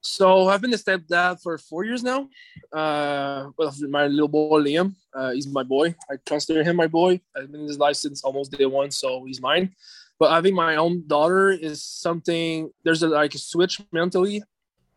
so 0.00 0.48
I've 0.48 0.60
been 0.60 0.74
a 0.74 0.76
stepdad 0.76 1.40
for 1.40 1.56
four 1.58 1.84
years 1.84 2.02
now. 2.02 2.28
Uh, 2.72 3.50
my 3.88 4.06
little 4.08 4.26
boy 4.26 4.60
Liam, 4.60 4.96
uh, 5.14 5.30
he's 5.30 5.46
my 5.46 5.62
boy. 5.62 5.94
I 6.10 6.16
consider 6.26 6.64
him 6.64 6.74
my 6.74 6.88
boy. 6.88 7.20
I've 7.36 7.52
been 7.52 7.60
in 7.60 7.68
his 7.68 7.78
life 7.78 7.96
since 7.96 8.24
almost 8.24 8.50
day 8.50 8.66
one, 8.66 8.90
so 8.90 9.24
he's 9.24 9.40
mine. 9.40 9.72
But 10.18 10.32
having 10.32 10.56
my 10.56 10.74
own 10.74 11.04
daughter 11.06 11.50
is 11.50 11.84
something. 11.84 12.70
There's 12.82 13.04
a, 13.04 13.08
like 13.08 13.34
a 13.36 13.38
switch 13.38 13.80
mentally 13.92 14.42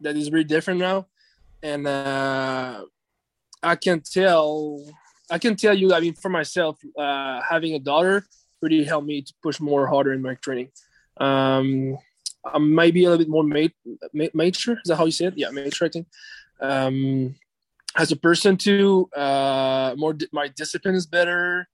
that 0.01 0.15
is 0.15 0.31
really 0.31 0.45
different 0.45 0.79
now, 0.79 1.07
and 1.63 1.87
uh, 1.87 2.85
I 3.63 3.75
can 3.75 4.01
tell. 4.01 4.83
I 5.29 5.39
can 5.39 5.55
tell 5.55 5.73
you. 5.73 5.93
I 5.93 5.99
mean, 5.99 6.13
for 6.13 6.29
myself, 6.29 6.77
uh, 6.97 7.41
having 7.47 7.73
a 7.73 7.79
daughter 7.79 8.25
really 8.61 8.83
helped 8.83 9.07
me 9.07 9.21
to 9.21 9.33
push 9.41 9.59
more 9.59 9.87
harder 9.87 10.13
in 10.13 10.21
my 10.21 10.35
training. 10.35 10.69
Um, 11.17 11.97
I'm 12.45 12.75
maybe 12.75 13.05
a 13.05 13.09
little 13.09 13.25
bit 13.25 13.29
more 13.29 13.43
made, 13.43 13.73
mature. 14.13 14.75
Is 14.75 14.89
that 14.89 14.97
how 14.97 15.05
you 15.05 15.11
say 15.11 15.25
it? 15.25 15.37
Yeah, 15.37 15.49
mature. 15.49 15.87
I 15.87 15.91
think. 15.91 16.07
Um, 16.61 17.35
as 17.95 18.11
a 18.11 18.15
person 18.15 18.57
too, 18.57 19.09
uh, 19.15 19.95
more 19.97 20.15
my 20.31 20.47
discipline 20.49 20.95
is 20.95 21.05
better. 21.05 21.67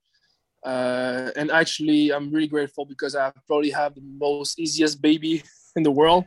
Uh, 0.64 1.30
and 1.34 1.50
actually, 1.50 2.12
I'm 2.12 2.30
really 2.30 2.46
grateful 2.46 2.84
because 2.84 3.16
I 3.16 3.32
probably 3.46 3.70
have 3.70 3.94
the 3.94 4.02
most 4.02 4.58
easiest 4.58 5.02
baby 5.02 5.42
in 5.76 5.82
the 5.82 5.90
world. 5.90 6.24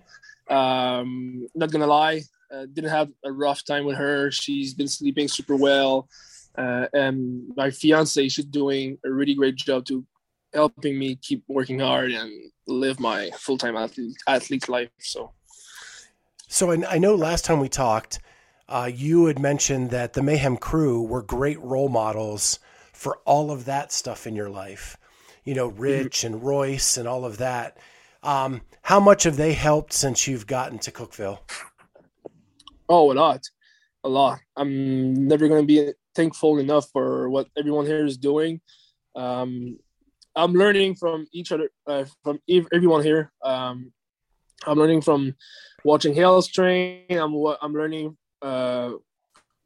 Um, 0.50 1.48
not 1.56 1.72
gonna 1.72 1.88
lie, 1.88 2.22
uh, 2.54 2.66
didn't 2.72 2.92
have 2.92 3.10
a 3.24 3.32
rough 3.32 3.64
time 3.66 3.86
with 3.86 3.98
her. 3.98 4.32
She's 4.32 4.74
been 4.74 4.88
sleeping 4.88 5.28
super 5.28 5.56
well, 5.56 6.08
uh, 6.58 6.88
and 6.94 7.52
my 7.56 7.72
fiance, 7.72 8.30
she's 8.30 8.46
doing 8.46 8.98
a 9.06 9.12
really 9.12 9.36
great 9.36 9.56
job 9.56 9.86
to 9.86 10.06
helping 10.54 10.98
me 10.98 11.16
keep 11.16 11.44
working 11.48 11.80
hard 11.80 12.12
and 12.12 12.32
live 12.68 13.00
my 13.00 13.30
full-time 13.38 13.76
athlete 13.76 14.16
athlete 14.28 14.70
life. 14.70 14.90
So 15.00 15.34
So 16.48 16.72
I, 16.72 16.96
I 16.96 16.98
know 16.98 17.16
last 17.16 17.44
time 17.44 17.60
we 17.60 17.70
talked, 17.70 18.20
uh, 18.70 18.90
you 18.94 19.26
had 19.26 19.40
mentioned 19.40 19.90
that 19.92 20.14
the 20.14 20.24
Mayhem 20.24 20.58
crew 20.58 21.02
were 21.02 21.22
great 21.22 21.60
role 21.62 21.90
models 21.90 22.60
for 22.94 23.18
all 23.26 23.52
of 23.52 23.66
that 23.66 23.92
stuff 23.92 24.26
in 24.26 24.36
your 24.36 24.50
life. 24.50 24.98
You 25.44 25.54
know, 25.54 25.70
mm-hmm. 25.70 25.82
Rich 25.82 26.20
mm-hmm. 26.20 26.36
and 26.36 26.44
Royce 26.44 26.98
and 26.98 27.08
all 27.08 27.26
of 27.26 27.38
that. 27.38 27.78
Um, 28.24 28.62
how 28.86 29.00
much 29.00 29.24
have 29.24 29.36
they 29.36 29.54
helped 29.54 29.94
since 29.94 30.28
you've 30.28 30.46
gotten 30.46 30.78
to 30.78 30.92
Cookeville? 30.92 31.40
Oh, 32.88 33.12
a 33.12 33.16
lot, 33.16 33.42
a 34.04 34.10
lot. 34.10 34.38
I'm 34.56 35.28
never 35.28 35.48
going 35.48 35.64
to 35.64 35.66
be 35.66 35.92
thankful 36.14 36.60
enough 36.60 36.92
for 36.94 37.28
what 37.32 37.48
everyone 37.58 37.88
here 37.88 38.06
is 38.06 38.16
doing. 38.16 38.62
Um, 39.16 39.80
I'm 40.36 40.54
learning 40.54 40.98
from 40.98 41.26
each 41.34 41.52
other, 41.52 41.72
uh, 41.88 42.06
from 42.24 42.40
everyone 42.48 43.02
here. 43.02 43.32
Um, 43.44 43.92
I'm 44.68 44.78
learning 44.78 45.02
from 45.02 45.34
watching 45.84 46.14
Hales 46.14 46.48
train. 46.48 47.06
I'm 47.10 47.34
I'm 47.64 47.74
learning 47.74 48.16
uh, 48.44 48.92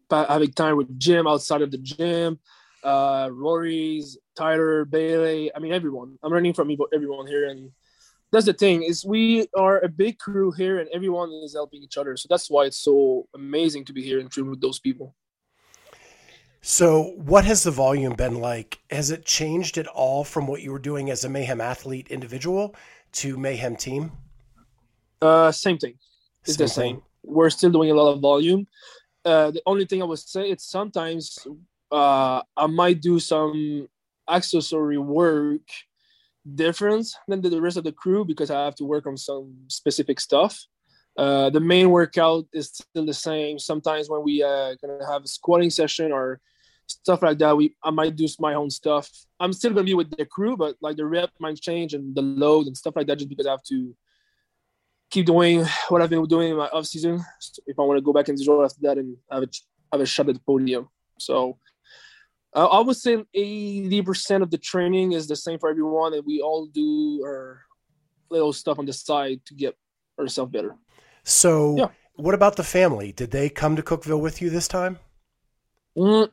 having 0.10 0.53
time 0.53 0.77
with 0.77 0.97
Jim 0.97 1.27
outside 1.27 1.62
of 1.62 1.71
the 1.71 1.77
gym. 1.77 2.39
Uh, 2.82 3.29
Rory's, 3.34 4.17
Tyler, 4.38 4.86
Bailey. 4.86 5.53
I 5.53 5.60
mean, 5.60 5.73
everyone. 5.73 6.17
I'm 6.23 6.32
learning 6.32 6.53
from 6.53 6.73
everyone 6.93 7.27
here, 7.27 7.49
and 7.49 7.71
that's 8.31 8.45
the 8.45 8.53
thing 8.53 8.83
is 8.83 9.05
we 9.05 9.47
are 9.55 9.79
a 9.79 9.89
big 9.89 10.19
crew 10.19 10.51
here, 10.51 10.79
and 10.79 10.89
everyone 10.93 11.31
is 11.31 11.53
helping 11.53 11.81
each 11.81 11.97
other. 11.97 12.15
So 12.15 12.27
that's 12.29 12.49
why 12.49 12.65
it's 12.65 12.77
so 12.77 13.27
amazing 13.33 13.85
to 13.85 13.93
be 13.93 14.03
here 14.03 14.19
and 14.19 14.29
train 14.29 14.49
with 14.49 14.61
those 14.61 14.79
people. 14.79 15.15
So, 16.61 17.13
what 17.15 17.45
has 17.45 17.63
the 17.63 17.71
volume 17.71 18.13
been 18.13 18.35
like? 18.35 18.79
Has 18.91 19.11
it 19.11 19.25
changed 19.25 19.77
at 19.77 19.87
all 19.87 20.23
from 20.25 20.45
what 20.45 20.61
you 20.61 20.71
were 20.71 20.79
doing 20.79 21.09
as 21.09 21.23
a 21.23 21.29
Mayhem 21.29 21.61
athlete 21.61 22.09
individual 22.09 22.75
to 23.13 23.37
Mayhem 23.37 23.77
team? 23.77 24.11
Uh, 25.21 25.51
same 25.51 25.77
thing. 25.77 25.95
It's 26.43 26.57
same 26.57 26.65
the 26.65 26.67
same. 26.67 26.95
Thing. 26.97 27.03
We're 27.23 27.49
still 27.49 27.69
doing 27.69 27.91
a 27.91 27.93
lot 27.93 28.11
of 28.11 28.19
volume. 28.19 28.67
Uh, 29.23 29.51
the 29.51 29.61
only 29.65 29.85
thing 29.85 30.01
I 30.01 30.05
would 30.05 30.19
say 30.19 30.51
is 30.51 30.63
sometimes 30.63 31.47
uh, 31.91 32.41
I 32.57 32.67
might 32.67 33.01
do 33.01 33.19
some 33.19 33.87
accessory 34.29 34.97
work 34.97 35.61
different 36.55 37.07
than 37.27 37.41
the 37.41 37.62
rest 37.62 37.77
of 37.77 37.83
the 37.83 37.91
crew 37.91 38.25
because 38.25 38.51
I 38.51 38.65
have 38.65 38.75
to 38.75 38.85
work 38.85 39.05
on 39.05 39.17
some 39.17 39.55
specific 39.67 40.19
stuff. 40.19 40.59
Uh, 41.17 41.49
the 41.49 41.59
main 41.59 41.89
workout 41.89 42.45
is 42.53 42.69
still 42.69 43.05
the 43.05 43.13
same. 43.13 43.59
Sometimes 43.59 44.09
when 44.09 44.23
we 44.23 44.41
uh, 44.41 44.75
gonna 44.81 45.05
have 45.05 45.23
a 45.23 45.27
squatting 45.27 45.69
session 45.69 46.12
or 46.12 46.39
stuff 46.88 47.21
like 47.21 47.38
that, 47.39 47.57
we 47.57 47.75
I 47.83 47.89
might 47.89 48.15
do 48.15 48.27
my 48.39 48.53
own 48.53 48.69
stuff. 48.69 49.09
I'm 49.39 49.53
still 49.53 49.71
gonna 49.71 49.83
be 49.83 49.95
with 49.95 50.15
the 50.15 50.25
crew, 50.25 50.55
but 50.55 50.75
like 50.81 50.97
the 50.97 51.05
rep 51.05 51.31
might 51.39 51.59
change 51.59 51.93
and 51.93 52.15
the 52.15 52.21
load 52.21 52.67
and 52.67 52.77
stuff 52.77 52.95
like 52.95 53.07
that, 53.07 53.17
just 53.17 53.29
because 53.29 53.47
I 53.47 53.51
have 53.51 53.63
to 53.63 53.95
keep 55.09 55.25
doing 55.25 55.65
what 55.89 56.01
I've 56.01 56.09
been 56.09 56.25
doing 56.25 56.51
in 56.51 56.57
my 56.57 56.67
off 56.67 56.85
season. 56.85 57.23
If 57.65 57.79
I 57.79 57.83
want 57.83 57.97
to 57.97 58.01
go 58.01 58.13
back 58.13 58.29
into 58.29 58.43
the 58.43 58.51
role 58.51 58.63
after 58.63 58.79
that 58.83 58.97
and 58.97 59.17
have 59.31 59.43
a 59.43 59.47
have 59.91 60.01
a 60.01 60.05
shot 60.05 60.29
at 60.29 60.35
the 60.35 60.41
podium, 60.41 60.88
so 61.17 61.57
uh, 62.53 62.65
I 62.65 62.79
would 62.81 62.95
say 62.95 63.17
80% 63.35 64.41
of 64.41 64.49
the 64.49 64.57
training 64.57 65.12
is 65.12 65.27
the 65.27 65.35
same 65.35 65.59
for 65.59 65.69
everyone, 65.69 66.13
and 66.13 66.23
we 66.25 66.41
all 66.41 66.65
do 66.65 67.21
our 67.23 67.62
little 68.29 68.53
stuff 68.53 68.79
on 68.79 68.85
the 68.85 68.93
side 68.93 69.41
to 69.45 69.53
get 69.53 69.77
ourselves 70.19 70.51
better. 70.51 70.75
So, 71.23 71.77
yeah. 71.77 71.88
what 72.15 72.33
about 72.33 72.55
the 72.55 72.63
family? 72.63 73.12
Did 73.12 73.31
they 73.31 73.49
come 73.49 73.75
to 73.75 73.83
Cookeville 73.83 74.21
with 74.21 74.41
you 74.41 74.49
this 74.49 74.67
time? 74.67 74.97
Mm, 75.95 76.29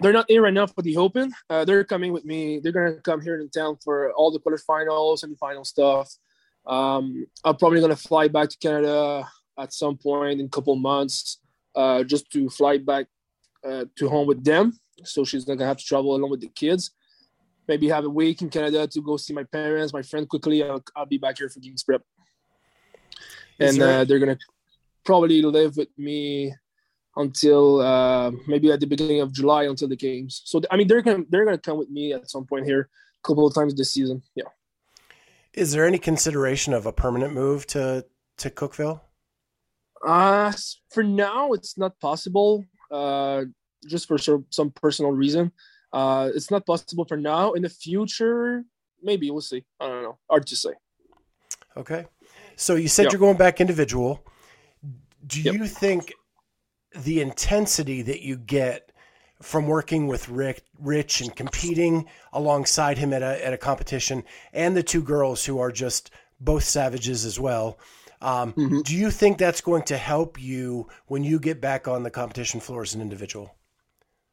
they're 0.00 0.12
not 0.12 0.26
here 0.28 0.42
right 0.42 0.54
now 0.54 0.66
for 0.66 0.82
the 0.82 0.96
Open. 0.96 1.32
Uh, 1.48 1.64
they're 1.64 1.84
coming 1.84 2.12
with 2.12 2.24
me. 2.24 2.58
They're 2.58 2.72
gonna 2.72 2.94
come 2.94 3.20
here 3.20 3.38
in 3.40 3.48
town 3.50 3.76
for 3.84 4.12
all 4.12 4.32
the 4.32 4.40
quarterfinals 4.40 5.22
and 5.22 5.38
final 5.38 5.64
stuff. 5.64 6.12
Um, 6.66 7.26
I'm 7.44 7.56
probably 7.56 7.80
gonna 7.80 7.96
fly 7.96 8.26
back 8.26 8.48
to 8.48 8.58
Canada 8.58 9.28
at 9.58 9.72
some 9.72 9.96
point 9.96 10.40
in 10.40 10.46
a 10.46 10.48
couple 10.48 10.74
months, 10.74 11.38
uh, 11.76 12.02
just 12.02 12.30
to 12.32 12.48
fly 12.48 12.78
back 12.78 13.06
uh, 13.64 13.84
to 13.96 14.08
home 14.08 14.26
with 14.26 14.42
them 14.44 14.78
so 15.04 15.24
she's 15.24 15.46
not 15.46 15.56
gonna 15.58 15.68
have 15.68 15.78
to 15.78 15.84
travel 15.84 16.14
along 16.14 16.30
with 16.30 16.40
the 16.40 16.48
kids. 16.48 16.92
Maybe 17.68 17.88
have 17.88 18.04
a 18.04 18.10
week 18.10 18.42
in 18.42 18.48
Canada 18.48 18.86
to 18.86 19.00
go 19.00 19.16
see 19.16 19.32
my 19.32 19.44
parents, 19.44 19.92
my 19.92 20.02
friend 20.02 20.28
quickly. 20.28 20.62
I'll, 20.62 20.82
I'll 20.96 21.06
be 21.06 21.18
back 21.18 21.38
here 21.38 21.48
for 21.48 21.60
games 21.60 21.82
prep, 21.82 22.02
and 23.58 23.80
there... 23.80 24.00
uh, 24.00 24.04
they're 24.04 24.18
gonna 24.18 24.38
probably 25.04 25.42
live 25.42 25.76
with 25.76 25.88
me 25.96 26.54
until 27.16 27.80
uh, 27.80 28.30
maybe 28.46 28.70
at 28.72 28.80
the 28.80 28.86
beginning 28.86 29.20
of 29.20 29.32
July 29.32 29.64
until 29.64 29.88
the 29.88 29.96
games. 29.96 30.42
So 30.44 30.60
I 30.70 30.76
mean, 30.76 30.88
they're 30.88 31.02
gonna 31.02 31.24
they're 31.28 31.44
gonna 31.44 31.58
come 31.58 31.78
with 31.78 31.90
me 31.90 32.12
at 32.12 32.30
some 32.30 32.44
point 32.46 32.66
here, 32.66 32.88
a 33.22 33.26
couple 33.26 33.46
of 33.46 33.54
times 33.54 33.74
this 33.74 33.92
season. 33.92 34.22
Yeah. 34.34 34.44
Is 35.52 35.72
there 35.72 35.86
any 35.86 35.98
consideration 35.98 36.72
of 36.74 36.86
a 36.86 36.92
permanent 36.92 37.34
move 37.34 37.66
to 37.68 38.04
to 38.38 38.50
Cookeville? 38.50 39.00
Uh, 40.04 40.52
for 40.90 41.02
now, 41.02 41.52
it's 41.52 41.76
not 41.76 41.98
possible. 42.00 42.64
Uh, 42.90 43.44
just 43.86 44.08
for 44.08 44.18
some 44.18 44.70
personal 44.70 45.12
reason. 45.12 45.52
Uh, 45.92 46.30
it's 46.34 46.50
not 46.50 46.66
possible 46.66 47.04
for 47.04 47.16
now. 47.16 47.52
In 47.52 47.62
the 47.62 47.68
future, 47.68 48.64
maybe 49.02 49.30
we'll 49.30 49.40
see. 49.40 49.64
I 49.80 49.88
don't 49.88 50.02
know. 50.02 50.18
Hard 50.28 50.46
to 50.46 50.56
say. 50.56 50.70
Okay. 51.76 52.06
So 52.56 52.74
you 52.74 52.88
said 52.88 53.04
yep. 53.04 53.12
you're 53.12 53.20
going 53.20 53.36
back 53.36 53.60
individual. 53.60 54.24
Do 55.26 55.40
yep. 55.40 55.54
you 55.54 55.66
think 55.66 56.12
the 56.94 57.20
intensity 57.20 58.02
that 58.02 58.22
you 58.22 58.36
get 58.36 58.92
from 59.42 59.66
working 59.66 60.06
with 60.06 60.28
Rick, 60.28 60.62
Rich 60.78 61.22
and 61.22 61.34
competing 61.34 62.06
alongside 62.32 62.98
him 62.98 63.12
at 63.12 63.22
a, 63.22 63.44
at 63.44 63.52
a 63.52 63.58
competition 63.58 64.24
and 64.52 64.76
the 64.76 64.82
two 64.82 65.02
girls 65.02 65.44
who 65.44 65.58
are 65.58 65.72
just 65.72 66.10
both 66.40 66.64
savages 66.64 67.24
as 67.24 67.40
well, 67.40 67.78
um, 68.20 68.52
mm-hmm. 68.52 68.80
do 68.82 68.94
you 68.94 69.10
think 69.10 69.38
that's 69.38 69.62
going 69.62 69.82
to 69.84 69.96
help 69.96 70.40
you 70.40 70.88
when 71.06 71.24
you 71.24 71.38
get 71.38 71.60
back 71.60 71.88
on 71.88 72.02
the 72.02 72.10
competition 72.10 72.60
floor 72.60 72.82
as 72.82 72.94
an 72.94 73.00
individual? 73.00 73.54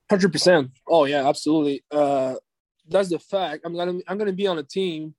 Hundred 0.09 0.31
percent. 0.31 0.71
Oh 0.87 1.05
yeah, 1.05 1.27
absolutely. 1.27 1.83
Uh, 1.91 2.35
that's 2.87 3.09
the 3.09 3.19
fact. 3.19 3.63
I'm 3.65 3.75
gonna 3.75 3.99
I'm 4.07 4.17
gonna 4.17 4.33
be 4.33 4.47
on 4.47 4.57
a 4.57 4.63
team 4.63 5.15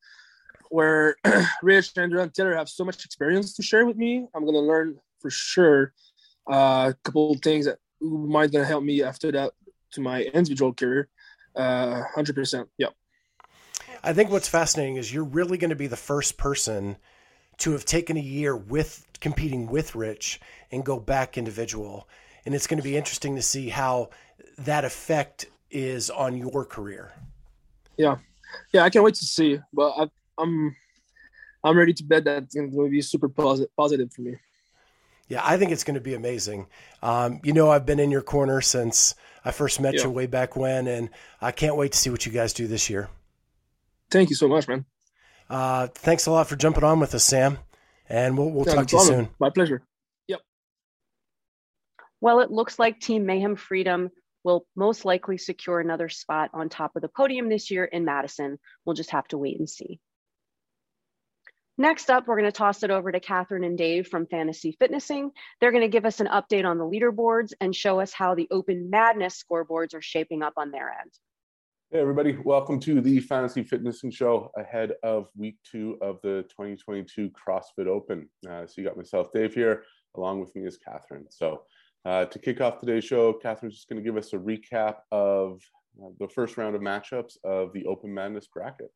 where 0.70 1.16
Rich, 1.62 1.92
Andrew, 1.96 2.20
and 2.20 2.33
Taylor 2.33 2.57
have 2.57 2.68
so 2.68 2.85
much 2.85 3.05
experience 3.05 3.55
to 3.57 3.62
share 3.62 3.87
with 3.87 3.96
me. 3.96 4.27
I'm 4.35 4.44
gonna 4.44 4.59
learn 4.59 4.96
for 5.20 5.31
sure 5.31 5.92
uh, 6.51 6.92
a 6.92 6.96
couple 7.05 7.33
of 7.33 7.40
things 7.40 7.66
that 7.66 7.79
might 8.01 8.53
gonna 8.53 8.64
help 8.64 8.85
me 8.85 9.03
after 9.03 9.31
that 9.33 9.53
to 9.92 10.01
my 10.01 10.22
individual 10.22 10.72
career. 10.72 11.09
Uh, 11.55 12.03
hundred 12.14 12.35
percent. 12.35 12.68
Yeah. 12.79 12.88
I 14.03 14.12
think 14.12 14.31
what's 14.31 14.48
fascinating 14.48 14.96
is 14.96 15.12
you're 15.12 15.24
really 15.24 15.59
going 15.59 15.70
to 15.70 15.77
be 15.77 15.88
the 15.88 15.96
first 15.96 16.37
person 16.37 16.96
to 17.59 17.72
have 17.72 17.85
taken 17.85 18.16
a 18.16 18.20
year 18.20 18.57
with 18.57 19.05
competing 19.20 19.66
with 19.66 19.94
Rich 19.94 20.40
and 20.70 20.85
go 20.85 21.01
back 21.01 21.37
individual. 21.37 22.09
And 22.46 22.55
it's 22.55 22.66
going 22.66 22.79
to 22.79 22.85
be 22.85 22.96
interesting 22.96 23.35
to 23.35 23.42
see 23.42 23.68
how 23.70 24.11
that 24.59 24.85
effect 24.85 25.46
is 25.70 26.11
on 26.11 26.37
your 26.37 26.64
career. 26.64 27.12
Yeah, 27.96 28.18
yeah, 28.72 28.83
I 28.83 28.90
can't 28.90 29.05
wait 29.05 29.14
to 29.16 29.24
see. 29.24 29.61
But 29.72 29.92
I, 29.96 30.11
I'm 30.38 30.77
I'm 31.64 31.77
ready 31.77 31.92
to 31.94 32.05
bet 32.05 32.24
that 32.24 32.44
it's 32.44 32.55
going 32.55 32.70
to 32.70 32.88
be 32.88 33.03
super 33.03 33.29
positive 33.29 33.74
positive 33.77 34.12
for 34.12 34.22
me. 34.22 34.37
Yeah, 35.29 35.42
I 35.44 35.59
think 35.59 35.72
it's 35.72 35.85
going 35.85 35.94
to 35.94 36.01
be 36.01 36.14
amazing. 36.14 36.66
Um, 37.03 37.40
you 37.44 37.53
know, 37.53 37.70
I've 37.70 37.85
been 37.85 38.01
in 38.01 38.11
your 38.11 38.22
corner 38.22 38.62
since 38.62 39.14
I 39.44 39.51
first 39.51 39.79
met 39.79 39.94
yeah. 39.94 40.05
you 40.05 40.11
way 40.11 40.27
back 40.27 40.57
when, 40.57 40.87
and 40.87 41.11
I 41.40 41.53
can't 41.53 41.77
wait 41.77 41.92
to 41.92 41.98
see 41.98 42.09
what 42.09 42.24
you 42.24 42.33
guys 42.33 42.55
do 42.55 42.66
this 42.66 42.88
year. 42.88 43.11
Thank 44.11 44.31
you 44.31 44.37
so 44.37 44.48
much, 44.48 44.66
man. 44.68 44.87
Uh, 45.51 45.88
thanks 45.88 46.27
a 46.27 46.31
lot 46.31 46.48
for 46.48 46.57
jumping 46.57 46.83
on 46.83 46.98
with 46.98 47.14
us, 47.14 47.24
Sam, 47.24 47.59
and 48.09 48.38
we'll, 48.38 48.51
we'll 48.51 48.66
yeah, 48.66 48.74
talk 48.74 48.83
no 48.83 48.85
to 48.85 48.96
you 48.96 49.03
soon. 49.03 49.29
My 49.38 49.51
pleasure. 49.51 49.83
Yep. 50.29 50.40
Well, 52.22 52.40
it 52.40 52.51
looks 52.51 52.79
like 52.79 52.98
Team 52.98 53.27
Mayhem 53.27 53.55
Freedom 53.55 54.11
will 54.44 54.66
most 54.77 55.05
likely 55.05 55.38
secure 55.38 55.81
another 55.81 56.09
spot 56.09 56.51
on 56.53 56.68
top 56.68 56.96
of 56.96 57.03
the 57.03 57.09
podium 57.09 57.48
this 57.48 57.70
year 57.70 57.85
in 57.85 58.05
Madison. 58.05 58.59
We'll 58.85 58.94
just 58.94 59.11
have 59.11 59.29
to 59.29 59.38
wait 59.38 59.59
and 59.59 59.68
see. 59.68 60.01
Next 61.81 62.11
up, 62.11 62.27
we're 62.27 62.38
going 62.38 62.51
to 62.51 62.57
toss 62.57 62.83
it 62.83 62.90
over 62.90 63.12
to 63.12 63.20
Katharine 63.20 63.62
and 63.62 63.79
Dave 63.79 64.09
from 64.09 64.27
Fantasy 64.27 64.72
Fitnessing. 64.72 65.31
They're 65.61 65.70
going 65.70 65.85
to 65.85 65.88
give 65.88 66.07
us 66.07 66.18
an 66.18 66.27
update 66.27 66.64
on 66.64 66.77
the 66.77 66.85
leaderboards 66.85 67.53
and 67.61 67.74
show 67.74 68.01
us 68.01 68.12
how 68.12 68.35
the 68.35 68.48
Open 68.51 68.90
Madness 68.90 69.40
scoreboards 69.40 69.94
are 69.94 70.03
shaping 70.03 70.42
up 70.42 70.55
on 70.57 70.72
their 70.72 70.90
end. 70.90 71.12
Hey, 71.92 72.01
everybody. 72.01 72.37
Welcome 72.44 72.81
to 72.81 73.01
the 73.01 73.20
Fantasy 73.20 73.62
Fitnessing 73.62 74.11
Show 74.11 74.51
ahead 74.59 74.94
of 75.05 75.29
week 75.37 75.57
two 75.62 75.96
of 76.03 76.18
the 76.22 76.42
2022 76.51 77.31
CrossFit 77.31 77.87
Open. 77.87 78.29
Uh, 78.44 78.66
so, 78.66 78.74
you 78.77 78.85
got 78.85 78.96
myself, 78.96 79.33
Dave, 79.33 79.55
here. 79.55 79.85
Along 80.16 80.40
with 80.40 80.55
me 80.57 80.66
is 80.66 80.79
Katharine. 80.79 81.27
So, 81.31 81.62
uh, 82.05 82.27
to 82.27 82.39
kick 82.39 82.61
off 82.61 82.79
today's 82.79 83.05
show, 83.05 83.33
Katharine's 83.33 83.75
just 83.75 83.89
going 83.89 84.03
to 84.03 84.09
give 84.09 84.17
us 84.17 84.33
a 84.33 84.39
recap 84.39 84.97
of 85.11 85.61
uh, 86.03 86.09
the 86.19 86.29
first 86.29 86.57
round 86.57 86.75
of 86.75 86.83
matchups 86.83 87.37
of 87.45 87.73
the 87.73 87.87
Open 87.87 88.13
Madness 88.13 88.47
bracket. 88.47 88.91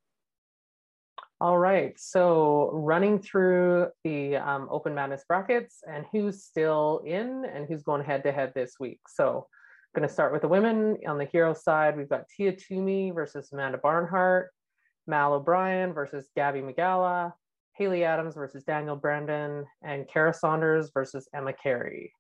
All 1.41 1.59
right, 1.59 1.99
so 1.99 2.71
running 2.73 3.19
through 3.19 3.89
the 4.05 4.37
um, 4.37 4.69
Open 4.71 4.95
Madness 4.95 5.25
brackets 5.27 5.83
and 5.91 6.07
who's 6.13 6.45
still 6.45 7.03
in 7.05 7.45
and 7.45 7.67
who's 7.67 7.83
going 7.83 8.05
head 8.05 8.23
to 8.23 8.33
head 8.33 8.53
this 8.55 8.75
week. 8.79 9.01
So, 9.09 9.49
going 9.95 10.07
to 10.07 10.13
start 10.13 10.33
with 10.33 10.43
the 10.43 10.49
women 10.49 10.99
on 11.07 11.19
the 11.19 11.25
hero 11.27 11.53
side. 11.53 11.97
We've 11.97 12.09
got 12.09 12.29
Tia 12.29 12.57
Toomey 12.57 13.11
versus 13.11 13.51
Amanda 13.53 13.77
Barnhart, 13.77 14.51
Mal 15.07 15.35
O'Brien 15.35 15.93
versus 15.93 16.29
Gabby 16.35 16.61
Migala, 16.61 17.33
Haley 17.75 18.05
Adams 18.05 18.35
versus 18.35 18.65
Danielle 18.65 18.97
Brandon, 18.97 19.67
and 19.83 20.09
Kara 20.09 20.33
Saunders 20.33 20.91
versus 20.95 21.29
Emma 21.35 21.53
Carey. 21.53 22.13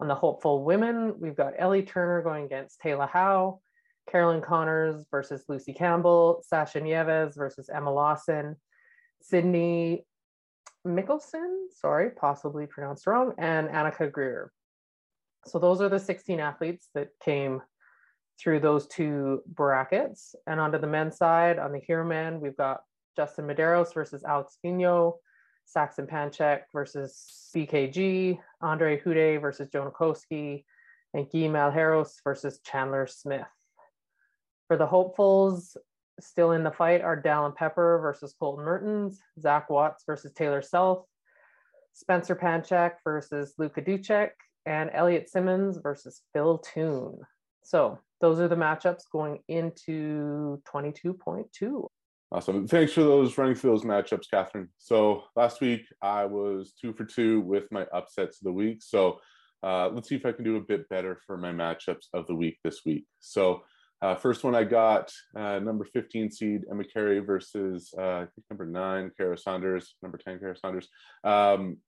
On 0.00 0.08
the 0.08 0.14
hopeful 0.14 0.64
women, 0.64 1.14
we've 1.18 1.36
got 1.36 1.54
Ellie 1.58 1.82
Turner 1.82 2.22
going 2.22 2.44
against 2.44 2.80
Taylor 2.80 3.06
Howe, 3.06 3.60
Carolyn 4.10 4.40
Connors 4.40 5.04
versus 5.10 5.44
Lucy 5.48 5.72
Campbell, 5.72 6.42
Sasha 6.46 6.80
Nieves 6.80 7.36
versus 7.36 7.68
Emma 7.68 7.92
Lawson, 7.92 8.56
Sydney 9.20 10.04
Mickelson, 10.86 11.66
sorry, 11.70 12.10
possibly 12.10 12.66
pronounced 12.66 13.06
wrong, 13.06 13.34
and 13.38 13.68
Annika 13.68 14.10
Greer. 14.10 14.52
So 15.46 15.58
those 15.58 15.80
are 15.80 15.88
the 15.88 15.98
16 15.98 16.40
athletes 16.40 16.88
that 16.94 17.08
came 17.22 17.62
through 18.40 18.60
those 18.60 18.86
two 18.86 19.42
brackets. 19.46 20.34
And 20.46 20.60
onto 20.60 20.78
the 20.78 20.86
men's 20.86 21.16
side, 21.16 21.58
on 21.58 21.72
the 21.72 21.80
hero 21.80 22.06
men, 22.06 22.40
we've 22.40 22.56
got 22.56 22.82
Justin 23.16 23.46
Medeiros 23.46 23.92
versus 23.92 24.22
Alex 24.24 24.58
Vigneault, 24.64 25.14
Saxon 25.68 26.06
Panchik 26.06 26.62
versus 26.72 27.50
BKG, 27.54 28.38
Andre 28.62 29.00
Houdet 29.00 29.40
versus 29.40 29.68
Jonne 29.68 29.90
Koski, 29.90 30.64
and 31.14 31.26
Guy 31.30 31.40
Malheiros 31.40 32.14
versus 32.24 32.60
Chandler 32.60 33.06
Smith. 33.06 33.46
For 34.66 34.76
the 34.76 34.86
hopefuls, 34.86 35.76
still 36.20 36.52
in 36.52 36.64
the 36.64 36.70
fight 36.70 37.02
are 37.02 37.20
Dallin 37.20 37.54
Pepper 37.54 37.98
versus 38.00 38.34
Colton 38.38 38.64
Mertens, 38.64 39.20
Zach 39.38 39.68
Watts 39.68 40.04
versus 40.06 40.32
Taylor 40.32 40.62
Self, 40.62 41.04
Spencer 41.92 42.34
Panchik 42.34 42.92
versus 43.04 43.54
Luka 43.58 43.82
Dukic, 43.82 44.30
and 44.64 44.90
Elliot 44.92 45.28
Simmons 45.28 45.78
versus 45.78 46.22
Phil 46.32 46.58
Toon. 46.58 47.18
So 47.62 47.98
those 48.20 48.40
are 48.40 48.48
the 48.48 48.56
matchups 48.56 49.02
going 49.10 49.40
into 49.48 50.62
22.2. 50.72 51.86
Awesome. 52.30 52.68
Thanks 52.68 52.92
for 52.92 53.02
those 53.02 53.38
running 53.38 53.54
through 53.54 53.70
those 53.70 53.84
matchups, 53.84 54.30
Katharine. 54.30 54.68
So 54.76 55.24
last 55.34 55.62
week 55.62 55.86
I 56.02 56.26
was 56.26 56.74
two 56.78 56.92
for 56.92 57.04
two 57.04 57.40
with 57.40 57.64
my 57.72 57.86
upsets 57.86 58.38
of 58.38 58.44
the 58.44 58.52
week. 58.52 58.82
So 58.82 59.18
uh, 59.62 59.88
let's 59.88 60.10
see 60.10 60.16
if 60.16 60.26
I 60.26 60.32
can 60.32 60.44
do 60.44 60.56
a 60.56 60.60
bit 60.60 60.86
better 60.90 61.18
for 61.26 61.38
my 61.38 61.52
matchups 61.52 62.08
of 62.12 62.26
the 62.26 62.34
week 62.34 62.58
this 62.62 62.84
week. 62.84 63.06
So 63.18 63.62
uh, 64.02 64.14
first 64.14 64.44
one 64.44 64.54
I 64.54 64.64
got 64.64 65.10
uh, 65.34 65.58
number 65.58 65.86
15 65.86 66.30
seed 66.30 66.64
Emma 66.70 66.84
Carey 66.84 67.20
versus 67.20 67.94
uh, 67.98 68.02
I 68.02 68.26
think 68.34 68.44
number 68.50 68.66
nine 68.66 69.10
Kara 69.16 69.38
Saunders, 69.38 69.94
number 70.02 70.18
10 70.18 70.38
Kara 70.38 70.54
Saunders. 70.54 70.88
Um, 71.24 71.78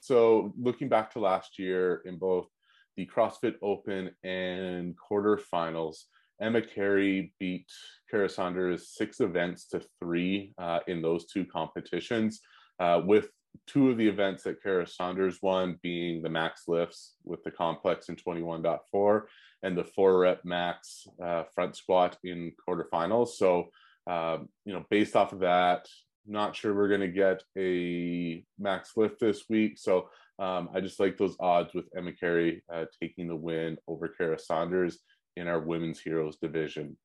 so 0.00 0.52
looking 0.60 0.88
back 0.88 1.12
to 1.12 1.20
last 1.20 1.60
year 1.60 2.02
in 2.04 2.18
both 2.18 2.48
the 2.96 3.06
CrossFit 3.06 3.54
Open 3.62 4.10
and 4.24 4.94
quarterfinals, 4.98 6.04
Emma 6.40 6.62
Carey 6.62 7.32
beat 7.38 7.70
Kara 8.10 8.28
Saunders 8.28 8.88
six 8.88 9.20
events 9.20 9.68
to 9.68 9.82
three 10.00 10.52
uh, 10.58 10.80
in 10.86 11.02
those 11.02 11.26
two 11.26 11.44
competitions, 11.44 12.40
uh, 12.80 13.00
with 13.04 13.28
two 13.66 13.90
of 13.90 13.96
the 13.96 14.08
events 14.08 14.42
that 14.42 14.62
Kara 14.62 14.86
Saunders 14.86 15.38
won 15.42 15.78
being 15.82 16.22
the 16.22 16.28
max 16.28 16.62
lifts 16.66 17.14
with 17.24 17.42
the 17.44 17.50
complex 17.50 18.08
in 18.08 18.16
21.4 18.16 19.22
and 19.62 19.78
the 19.78 19.84
four 19.84 20.18
rep 20.18 20.44
max 20.44 21.06
uh, 21.22 21.44
front 21.54 21.76
squat 21.76 22.16
in 22.24 22.52
quarterfinals. 22.68 23.28
So, 23.28 23.68
um, 24.06 24.48
you 24.64 24.72
know, 24.72 24.84
based 24.90 25.16
off 25.16 25.32
of 25.32 25.40
that, 25.40 25.86
not 26.26 26.56
sure 26.56 26.74
we're 26.74 26.88
going 26.88 27.00
to 27.00 27.08
get 27.08 27.42
a 27.56 28.44
max 28.58 28.92
lift 28.96 29.20
this 29.20 29.44
week. 29.48 29.78
So 29.78 30.08
um, 30.38 30.70
I 30.74 30.80
just 30.80 30.98
like 30.98 31.16
those 31.16 31.36
odds 31.38 31.74
with 31.74 31.86
Emma 31.96 32.12
Carey 32.12 32.62
uh, 32.72 32.86
taking 33.00 33.28
the 33.28 33.36
win 33.36 33.78
over 33.86 34.08
Kara 34.08 34.38
Saunders 34.38 34.98
in 35.36 35.48
our 35.48 35.60
women's 35.60 36.00
heroes 36.00 36.36
division. 36.36 36.96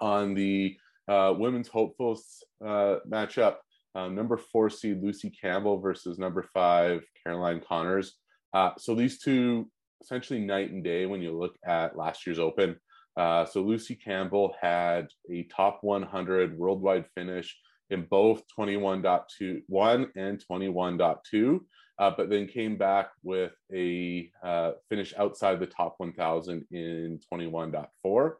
On 0.00 0.34
the 0.34 0.76
uh, 1.08 1.34
women's 1.36 1.68
hopefuls 1.68 2.44
uh, 2.64 2.96
matchup, 3.08 3.56
um, 3.94 4.14
number 4.14 4.36
four 4.36 4.70
seed 4.70 5.02
Lucy 5.02 5.30
Campbell 5.30 5.80
versus 5.80 6.18
number 6.18 6.42
five 6.54 7.02
Caroline 7.24 7.60
Connors. 7.66 8.14
Uh, 8.52 8.70
so 8.78 8.94
these 8.94 9.18
two 9.18 9.70
essentially 10.00 10.40
night 10.40 10.70
and 10.70 10.84
day 10.84 11.06
when 11.06 11.22
you 11.22 11.36
look 11.36 11.56
at 11.66 11.96
last 11.96 12.26
year's 12.26 12.38
Open. 12.38 12.76
Uh, 13.16 13.44
so 13.44 13.62
Lucy 13.62 13.96
Campbell 13.96 14.54
had 14.60 15.08
a 15.30 15.42
top 15.44 15.80
100 15.82 16.56
worldwide 16.56 17.06
finish 17.16 17.56
in 17.90 18.06
both 18.10 18.42
21.21 18.58 20.08
and 20.16 20.44
21.2, 20.50 21.60
uh, 21.98 22.10
but 22.16 22.30
then 22.30 22.46
came 22.46 22.76
back 22.76 23.10
with 23.22 23.52
a 23.74 24.30
uh, 24.42 24.72
finish 24.88 25.14
outside 25.18 25.58
the 25.58 25.66
top 25.66 25.94
1,000 25.98 26.64
in 26.70 27.20
21.4. 27.32 28.32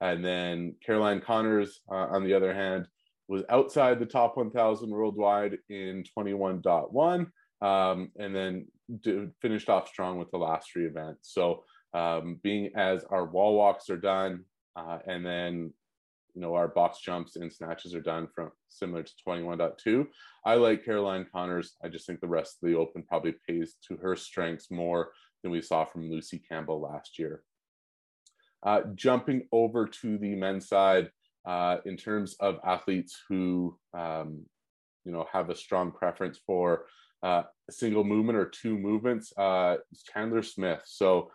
And 0.00 0.24
then 0.24 0.74
Caroline 0.84 1.20
Connors, 1.20 1.80
uh, 1.90 1.94
on 1.94 2.24
the 2.24 2.34
other 2.34 2.52
hand, 2.52 2.86
was 3.28 3.42
outside 3.48 3.98
the 3.98 4.06
top 4.06 4.36
1,000 4.36 4.90
worldwide 4.90 5.58
in 5.68 6.04
21.1, 6.16 7.26
um, 7.62 8.10
and 8.18 8.34
then 8.34 8.66
do, 9.00 9.30
finished 9.40 9.68
off 9.68 9.88
strong 9.88 10.18
with 10.18 10.30
the 10.30 10.38
last 10.38 10.70
three 10.70 10.86
events. 10.86 11.32
So, 11.32 11.64
um, 11.94 12.38
being 12.42 12.70
as 12.76 13.04
our 13.10 13.24
wall 13.24 13.56
walks 13.56 13.88
are 13.88 13.96
done, 13.96 14.44
uh, 14.76 14.98
and 15.06 15.24
then 15.24 15.72
you 16.36 16.42
know 16.42 16.54
our 16.54 16.68
box 16.68 17.00
jumps 17.00 17.34
and 17.36 17.50
snatches 17.50 17.94
are 17.94 18.00
done 18.00 18.28
from 18.32 18.50
similar 18.68 19.02
to 19.02 19.12
21.2 19.26 20.06
i 20.44 20.54
like 20.54 20.84
caroline 20.84 21.26
connors. 21.32 21.74
I 21.82 21.88
just 21.88 22.06
think 22.06 22.20
the 22.20 22.28
rest 22.28 22.58
of 22.62 22.68
the 22.68 22.76
open 22.76 23.02
probably 23.02 23.34
pays 23.48 23.76
to 23.88 23.96
her 23.96 24.14
strengths 24.14 24.70
more 24.70 25.10
than 25.42 25.50
we 25.50 25.62
saw 25.62 25.84
from 25.84 26.10
lucy 26.10 26.38
campbell 26.38 26.80
last 26.80 27.18
year. 27.18 27.42
Uh, 28.62 28.82
jumping 28.94 29.48
over 29.50 29.86
to 29.86 30.18
the 30.18 30.34
men's 30.34 30.68
side 30.68 31.10
uh, 31.46 31.78
in 31.86 31.96
terms 31.96 32.36
of 32.40 32.58
athletes 32.64 33.22
who 33.28 33.78
um, 33.94 34.44
you 35.04 35.12
know 35.12 35.26
have 35.32 35.48
a 35.50 35.56
strong 35.56 35.90
preference 35.90 36.38
for 36.46 36.86
uh, 37.22 37.44
a 37.68 37.72
single 37.72 38.04
movement 38.04 38.38
or 38.38 38.46
two 38.46 38.76
movements 38.76 39.32
uh, 39.38 39.76
chandler 40.12 40.42
smith. 40.42 40.82
So 40.84 41.30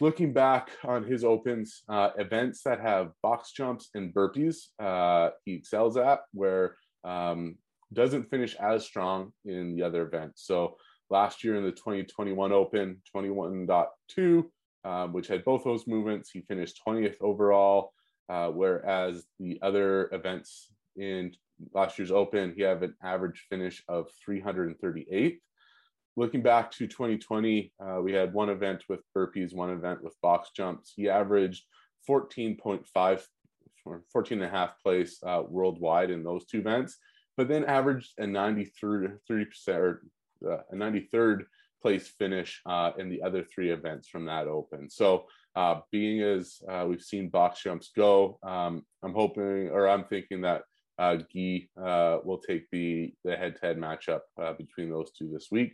looking 0.00 0.32
back 0.32 0.70
on 0.84 1.04
his 1.04 1.24
opens, 1.24 1.82
uh, 1.88 2.10
events 2.18 2.62
that 2.64 2.80
have 2.80 3.12
box 3.22 3.52
jumps 3.52 3.90
and 3.94 4.14
burpees, 4.14 4.68
uh, 4.78 5.30
he 5.44 5.54
excels 5.54 5.96
at, 5.96 6.20
where 6.32 6.76
um, 7.04 7.56
doesn't 7.92 8.30
finish 8.30 8.54
as 8.56 8.84
strong 8.84 9.32
in 9.44 9.74
the 9.74 9.82
other 9.82 10.02
events. 10.02 10.46
So 10.46 10.76
last 11.10 11.42
year 11.44 11.56
in 11.56 11.64
the 11.64 11.72
2021 11.72 12.52
Open, 12.52 13.02
21.2, 13.14 14.44
um, 14.84 15.12
which 15.12 15.26
had 15.26 15.44
both 15.44 15.64
those 15.64 15.86
movements, 15.86 16.30
he 16.30 16.40
finished 16.42 16.80
20th 16.86 17.16
overall, 17.20 17.92
uh, 18.28 18.48
whereas 18.48 19.24
the 19.38 19.58
other 19.60 20.08
events 20.12 20.72
in 20.96 21.32
last 21.74 21.98
year's 21.98 22.12
Open, 22.12 22.54
he 22.56 22.62
had 22.62 22.82
an 22.82 22.94
average 23.02 23.46
finish 23.50 23.82
of 23.88 24.08
338 24.24 25.40
looking 26.20 26.42
back 26.42 26.70
to 26.70 26.86
2020, 26.86 27.72
uh, 27.80 27.98
we 28.02 28.12
had 28.12 28.34
one 28.34 28.50
event 28.50 28.84
with 28.90 29.00
burpees, 29.16 29.54
one 29.54 29.70
event 29.70 30.04
with 30.04 30.14
box 30.20 30.50
jumps. 30.54 30.92
He 30.94 31.08
averaged 31.08 31.64
14.5, 32.06 33.22
14 34.12 34.42
and 34.42 34.46
a 34.46 34.54
half 34.54 34.74
place 34.82 35.18
uh, 35.26 35.42
worldwide 35.48 36.10
in 36.10 36.22
those 36.22 36.44
two 36.44 36.58
events, 36.58 36.98
but 37.38 37.48
then 37.48 37.64
averaged 37.64 38.12
a 38.18 38.26
93 38.26 39.08
percent 39.46 39.78
or 39.78 40.02
uh, 40.46 40.58
a 40.70 40.74
93rd 40.74 41.44
place 41.80 42.08
finish 42.18 42.60
uh, 42.66 42.90
in 42.98 43.08
the 43.08 43.22
other 43.22 43.42
three 43.42 43.70
events 43.70 44.06
from 44.06 44.26
that 44.26 44.46
open. 44.46 44.90
So, 44.90 45.24
uh, 45.56 45.80
being 45.90 46.20
as 46.20 46.60
uh, 46.68 46.84
we've 46.86 47.00
seen 47.00 47.30
box 47.30 47.62
jumps 47.62 47.92
go, 47.96 48.38
um, 48.42 48.84
I'm 49.02 49.14
hoping 49.14 49.70
or 49.70 49.88
I'm 49.88 50.04
thinking 50.04 50.42
that 50.42 50.64
uh, 50.98 51.16
Guy 51.34 51.66
will 51.76 52.42
take 52.46 52.68
the 52.70 53.14
the 53.24 53.38
head-to-head 53.38 53.78
matchup 53.78 54.20
between 54.58 54.90
those 54.90 55.12
two 55.12 55.30
this 55.32 55.48
week. 55.50 55.72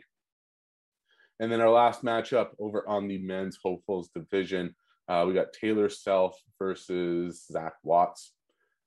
And 1.41 1.53
then 1.53 1.61
our 1.61 1.71
last 1.71 2.03
matchup 2.03 2.51
over 2.59 2.89
on 2.89 3.09
the 3.09 3.19
men's 3.19 3.59
hopefuls 3.63 4.09
division, 4.15 4.75
uh, 5.09 5.25
we 5.27 5.35
got 5.35 5.53
Taylor 5.53 5.89
Self 5.89 6.41
versus 6.59 7.45
Zach 7.51 7.75
Watts. 7.83 8.33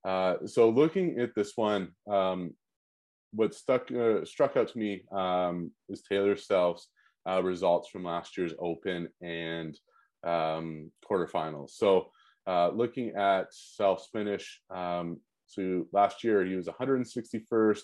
Uh, 0.04 0.36
so 0.46 0.70
looking 0.70 1.20
at 1.20 1.36
this 1.36 1.54
one, 1.56 1.90
um, 2.10 2.54
what 3.32 3.54
stuck 3.54 3.92
uh, 3.92 4.26
struck 4.26 4.58
out 4.58 4.70
to 4.70 4.78
me 4.78 5.04
um, 5.12 5.72
is 5.88 6.02
Taylor 6.02 6.36
Self's 6.36 6.88
uh, 7.30 7.44
results 7.44 7.90
from 7.90 8.04
last 8.04 8.38
year's 8.38 8.54
Open 8.60 9.10
and 9.22 9.78
um, 10.24 10.92
quarterfinals. 11.10 11.72
So 11.72 12.08
uh, 12.48 12.70
looking 12.70 13.16
at 13.16 13.54
Self's 13.54 14.08
finish, 14.12 14.62
um, 14.70 15.20
so 15.46 15.86
last 15.92 16.24
year 16.24 16.46
he 16.46 16.56
was 16.56 16.68
161st, 16.68 17.82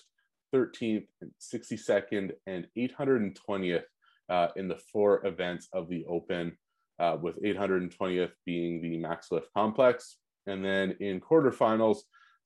13th, 0.54 1.06
62nd, 1.40 2.32
and 2.46 2.66
820th 2.76 3.82
uh, 4.28 4.48
in 4.56 4.68
the 4.68 4.78
four 4.92 5.26
events 5.26 5.68
of 5.72 5.88
the 5.88 6.04
Open, 6.06 6.56
uh, 6.98 7.16
with 7.20 7.42
820th 7.42 8.32
being 8.44 8.80
the 8.80 8.96
Max 8.96 9.30
Lift 9.30 9.48
Complex. 9.54 10.16
And 10.46 10.64
then 10.64 10.96
in 11.00 11.20
quarterfinals, 11.20 11.98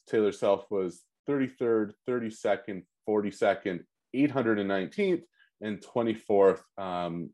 Taylor 0.08 0.32
Self 0.32 0.70
was 0.70 1.04
33rd, 1.28 1.92
32nd, 2.08 2.82
42nd, 3.08 3.80
819th, 4.14 5.22
and 5.60 5.80
24th 5.80 6.60
um, 6.78 7.30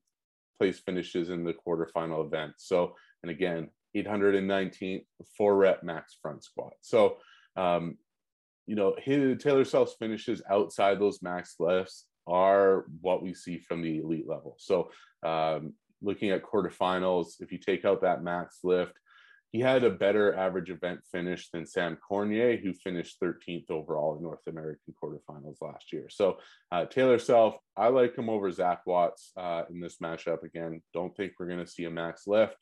place 0.59 0.78
finishes 0.80 1.30
in 1.30 1.44
the 1.44 1.54
quarterfinal 1.54 2.26
event. 2.26 2.54
So, 2.59 2.94
and 3.22 3.30
again, 3.30 3.68
819th, 3.96 5.04
four 5.37 5.56
rep 5.56 5.82
max 5.82 6.16
front 6.20 6.44
squat. 6.44 6.74
So, 6.80 7.18
um, 7.56 7.96
you 8.66 8.74
know, 8.74 8.94
his 8.98 9.42
Taylor 9.42 9.64
Self's 9.64 9.94
finishes 9.98 10.42
outside 10.50 10.98
those 10.98 11.22
max 11.22 11.54
lifts 11.59 12.06
are 12.26 12.84
what 13.00 13.22
we 13.22 13.34
see 13.34 13.58
from 13.58 13.82
the 13.82 13.98
elite 13.98 14.28
level. 14.28 14.56
So, 14.58 14.90
um, 15.22 15.74
looking 16.02 16.30
at 16.30 16.42
quarterfinals, 16.42 17.40
if 17.40 17.52
you 17.52 17.58
take 17.58 17.84
out 17.84 18.02
that 18.02 18.22
max 18.22 18.58
lift, 18.62 18.92
he 19.52 19.60
had 19.60 19.84
a 19.84 19.90
better 19.90 20.36
average 20.36 20.70
event 20.70 21.00
finish 21.10 21.48
than 21.50 21.66
Sam 21.66 21.96
Cournoyer, 22.10 22.60
who 22.60 22.74
finished 22.74 23.18
13th 23.22 23.70
overall 23.70 24.16
in 24.16 24.22
North 24.22 24.46
American 24.46 24.94
quarterfinals 25.02 25.62
last 25.62 25.92
year. 25.92 26.08
So 26.10 26.38
uh, 26.72 26.84
Taylor 26.84 27.18
Self, 27.18 27.56
I 27.76 27.88
like 27.88 28.16
him 28.16 28.28
over 28.28 28.50
Zach 28.50 28.80
Watts 28.86 29.32
uh, 29.36 29.62
in 29.70 29.80
this 29.80 29.96
matchup. 29.96 30.42
Again, 30.42 30.82
don't 30.92 31.16
think 31.16 31.32
we're 31.38 31.46
going 31.46 31.64
to 31.64 31.70
see 31.70 31.84
a 31.84 31.90
max 31.90 32.26
lift, 32.26 32.56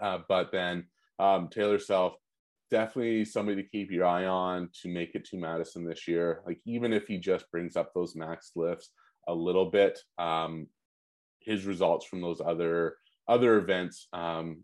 uh, 0.00 0.18
but 0.28 0.50
then 0.50 0.86
um, 1.18 1.48
Taylor 1.48 1.78
Self, 1.78 2.14
definitely 2.72 3.22
somebody 3.26 3.62
to 3.62 3.68
keep 3.68 3.90
your 3.90 4.06
eye 4.06 4.24
on 4.24 4.70
to 4.80 4.88
make 4.88 5.14
it 5.14 5.26
to 5.26 5.36
Madison 5.36 5.84
this 5.84 6.08
year. 6.08 6.42
Like 6.46 6.58
even 6.64 6.94
if 6.94 7.06
he 7.06 7.18
just 7.18 7.48
brings 7.52 7.76
up 7.76 7.92
those 7.94 8.16
max 8.16 8.52
lifts 8.56 8.90
a 9.28 9.34
little 9.34 9.66
bit, 9.66 9.98
um, 10.18 10.66
his 11.40 11.66
results 11.66 12.06
from 12.06 12.22
those 12.22 12.40
other 12.40 12.96
other 13.28 13.58
events 13.58 14.08
um, 14.14 14.62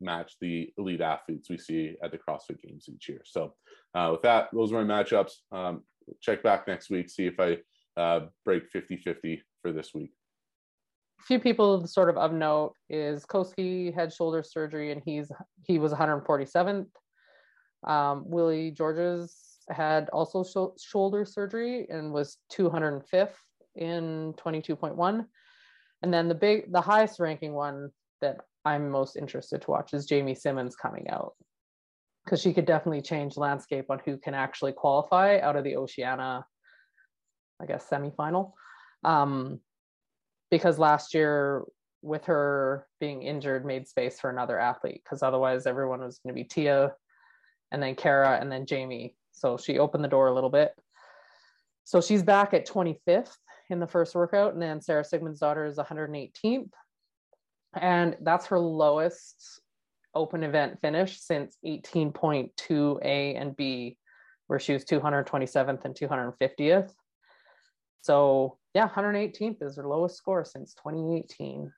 match 0.00 0.34
the 0.40 0.70
elite 0.76 1.00
athletes 1.00 1.48
we 1.48 1.56
see 1.56 1.96
at 2.04 2.12
the 2.12 2.18
CrossFit 2.18 2.60
Games 2.62 2.88
each 2.88 3.08
year. 3.08 3.22
So, 3.24 3.54
uh, 3.94 4.10
with 4.12 4.22
that, 4.22 4.48
those 4.52 4.70
are 4.72 4.84
my 4.84 5.02
matchups. 5.02 5.32
Um, 5.50 5.82
check 6.20 6.42
back 6.42 6.68
next 6.68 6.90
week, 6.90 7.08
see 7.08 7.26
if 7.26 7.40
I 7.40 7.56
uh, 7.98 8.26
break 8.44 8.68
50 8.68 8.98
50 8.98 9.42
for 9.62 9.72
this 9.72 9.94
week. 9.94 10.12
A 11.20 11.24
few 11.24 11.40
people 11.40 11.86
sort 11.86 12.10
of 12.10 12.18
of 12.18 12.32
note 12.32 12.74
is 12.90 13.24
Koski 13.24 13.94
had 13.94 14.12
shoulder 14.12 14.42
surgery 14.42 14.92
and 14.92 15.00
he's 15.04 15.32
he 15.66 15.78
was 15.78 15.92
147th. 15.92 16.86
Um, 17.84 18.24
Willy 18.26 18.70
Georges 18.70 19.58
had 19.70 20.08
also 20.10 20.44
sh- 20.44 20.82
shoulder 20.82 21.24
surgery 21.24 21.86
and 21.88 22.12
was 22.12 22.38
205th 22.52 23.34
in 23.76 24.34
22.1. 24.34 25.26
And 26.02 26.14
then 26.14 26.28
the 26.28 26.34
big 26.34 26.72
the 26.72 26.80
highest 26.80 27.20
ranking 27.20 27.52
one 27.52 27.90
that 28.20 28.38
I'm 28.64 28.90
most 28.90 29.16
interested 29.16 29.62
to 29.62 29.70
watch 29.70 29.94
is 29.94 30.06
Jamie 30.06 30.34
Simmonds 30.34 30.76
coming 30.76 31.08
out 31.08 31.34
because 32.24 32.40
she 32.40 32.52
could 32.52 32.66
definitely 32.66 33.02
change 33.02 33.36
landscape 33.36 33.86
on 33.90 34.00
who 34.04 34.16
can 34.16 34.34
actually 34.34 34.72
qualify 34.72 35.38
out 35.38 35.56
of 35.56 35.64
the 35.64 35.76
Oceania, 35.76 36.44
I 37.60 37.66
guess, 37.66 37.86
semifinal. 37.90 38.52
Um, 39.04 39.60
because 40.50 40.78
last 40.78 41.14
year, 41.14 41.64
with 42.02 42.26
her 42.26 42.86
being 42.98 43.22
injured, 43.22 43.64
made 43.64 43.88
space 43.88 44.20
for 44.20 44.30
another 44.30 44.58
athlete 44.58 45.02
because 45.04 45.22
otherwise 45.22 45.66
everyone 45.66 46.00
was 46.00 46.18
going 46.18 46.34
to 46.34 46.40
be 46.40 46.48
Tia 46.48 46.92
and 47.72 47.82
then 47.82 47.94
Kara 47.94 48.38
and 48.40 48.50
then 48.50 48.66
Jamie. 48.66 49.16
So 49.32 49.56
she 49.56 49.78
opened 49.78 50.04
the 50.04 50.08
door 50.08 50.28
a 50.28 50.34
little 50.34 50.50
bit. 50.50 50.72
So 51.84 52.00
she's 52.00 52.22
back 52.22 52.54
at 52.54 52.68
25th 52.68 53.36
in 53.68 53.80
the 53.80 53.86
first 53.86 54.14
workout, 54.14 54.52
and 54.52 54.62
then 54.62 54.80
Sara 54.80 55.02
Sigmundsdóttir 55.02 55.68
is 55.68 55.76
118th 55.76 56.70
and 57.74 58.16
that's 58.22 58.46
her 58.46 58.58
lowest 58.58 59.60
open 60.14 60.42
event 60.42 60.80
finish 60.80 61.20
since 61.20 61.56
18.2 61.64 62.98
A 63.04 63.34
and 63.34 63.56
B, 63.56 63.96
where 64.48 64.58
she 64.58 64.72
was 64.72 64.84
227th 64.84 65.84
and 65.84 65.94
250th. 65.94 66.90
So 68.02 68.58
yeah, 68.74 68.88
118th 68.88 69.62
is 69.62 69.76
her 69.76 69.86
lowest 69.86 70.16
score 70.16 70.44
since 70.44 70.74
2018. 70.74 71.72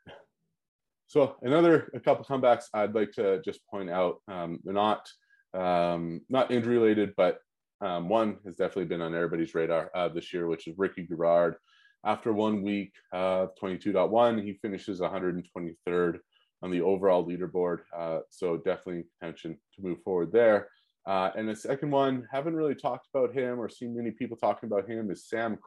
So 1.09 1.37
another 1.43 1.91
a 1.95 2.01
couple 2.01 2.25
of 2.25 2.29
comebacks 2.29 2.65
I'd 2.73 2.95
like 2.95 3.13
to 3.13 3.43
just 3.43 3.61
point 3.67 3.91
out. 3.91 4.23
Um, 4.29 4.61
they're 4.65 4.73
not 4.73 5.11
um, 5.55 6.21
not 6.29 6.51
injury 6.51 6.79
related, 6.79 7.15
but 7.17 7.39
um, 7.81 8.09
one 8.09 8.39
has 8.45 8.57
definitely 8.57 8.85
been 8.85 9.03
on 9.03 9.15
everybody's 9.15 9.55
radar 9.55 9.91
uh, 9.95 10.09
this 10.09 10.33
year, 10.33 10.47
which 10.47 10.69
is 10.69 10.79
Ricky 10.79 11.03
Garard. 11.03 11.57
After 12.05 12.33
one 12.33 12.63
week, 12.63 12.93
uh, 13.13 13.47
22.1, 13.61 14.43
he 14.43 14.55
finishes 14.55 15.01
123rd 15.01 16.19
on 16.63 16.71
the 16.71 16.81
overall 16.81 17.27
leaderboard. 17.27 17.81
Uh, 17.97 18.21
so 18.31 18.57
definitely 18.57 19.05
intention 19.21 19.59
to 19.75 19.83
move 19.83 20.03
forward 20.03 20.33
there. 20.33 20.69
Uh, 21.07 21.31
and 21.37 21.49
the 21.49 21.57
second 21.57 21.91
one, 21.91 22.27
haven't 22.31 22.55
really 22.55 22.77
talked 22.77 23.09
about 23.13 23.35
him 23.35 23.61
or 23.61 23.69
seen 23.69 23.97
many 23.97 24.13
people 24.13 24.37
talking 24.37 24.69
about 24.69 24.89
him, 24.89 25.11
is 25.11 25.29
Sam 25.29 25.59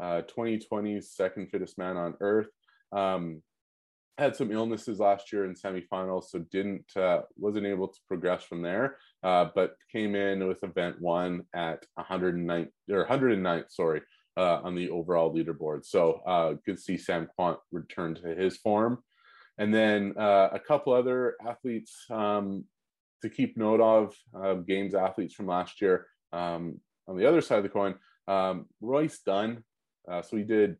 2020's 0.00 1.04
uh, 1.04 1.08
second 1.08 1.50
fittest 1.50 1.76
man 1.76 1.96
on 1.96 2.14
earth. 2.20 2.48
Um, 2.92 3.42
had 4.18 4.34
some 4.34 4.50
illnesses 4.50 4.98
last 4.98 5.32
year 5.32 5.44
in 5.44 5.54
semifinals, 5.54 6.24
so 6.24 6.40
didn't 6.50 6.84
uh, 6.96 7.20
wasn't 7.36 7.66
able 7.66 7.88
to 7.88 7.98
progress 8.08 8.42
from 8.42 8.62
there. 8.62 8.96
Uh, 9.22 9.46
but 9.54 9.76
came 9.92 10.14
in 10.14 10.46
with 10.46 10.62
event 10.64 11.00
one 11.00 11.42
at 11.54 11.86
109 11.94 12.68
or 12.90 13.06
109th, 13.06 13.70
sorry, 13.70 14.02
uh, 14.36 14.60
on 14.62 14.74
the 14.74 14.90
overall 14.90 15.32
leaderboard. 15.32 15.86
So 15.86 16.20
uh, 16.26 16.54
good 16.66 16.76
to 16.76 16.82
see 16.82 16.98
Sam 16.98 17.28
Kwant 17.38 17.58
return 17.70 18.16
to 18.16 18.34
his 18.34 18.56
form. 18.56 18.98
And 19.56 19.74
then 19.74 20.14
uh, 20.18 20.50
a 20.52 20.60
couple 20.60 20.92
other 20.92 21.34
athletes 21.46 22.04
um, 22.10 22.64
to 23.22 23.28
keep 23.28 23.56
note 23.56 23.80
of, 23.80 24.14
uh, 24.34 24.54
games 24.54 24.94
athletes 24.94 25.34
from 25.34 25.46
last 25.46 25.80
year. 25.80 26.06
Um, 26.32 26.80
on 27.08 27.16
the 27.16 27.26
other 27.26 27.40
side 27.40 27.58
of 27.58 27.64
the 27.64 27.70
coin, 27.70 27.94
um, 28.28 28.66
Royce 28.80 29.18
Dunne. 29.24 29.64
Uh, 30.08 30.22
so 30.22 30.36
he 30.36 30.44
did 30.44 30.76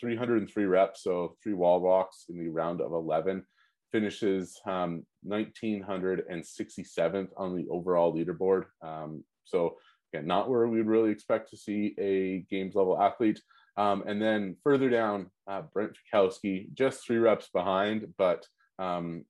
303 0.00 0.64
reps, 0.64 1.02
so 1.02 1.36
three 1.42 1.54
wall 1.54 1.80
walks 1.80 2.26
in 2.28 2.38
the 2.38 2.48
round 2.48 2.80
of 2.80 2.92
11. 2.92 3.44
Finishes 3.92 4.60
um, 4.66 5.04
1967th 5.26 7.28
on 7.36 7.56
the 7.56 7.66
overall 7.70 8.14
leaderboard. 8.14 8.64
Um, 8.82 9.24
so 9.44 9.76
Again, 10.14 10.28
not 10.28 10.48
where 10.48 10.68
we'd 10.68 10.86
really 10.86 11.10
expect 11.10 11.50
to 11.50 11.56
see 11.56 11.92
a 11.98 12.46
games 12.48 12.76
level 12.76 13.00
athlete. 13.00 13.40
Um, 13.76 14.04
and 14.06 14.22
then 14.22 14.54
further 14.62 14.88
down, 14.88 15.28
uh, 15.48 15.62
Brent 15.72 15.96
Fikowski, 16.14 16.72
just 16.72 17.04
three 17.04 17.16
reps 17.16 17.48
behind, 17.52 18.14
but 18.16 18.46
um, 18.78 19.24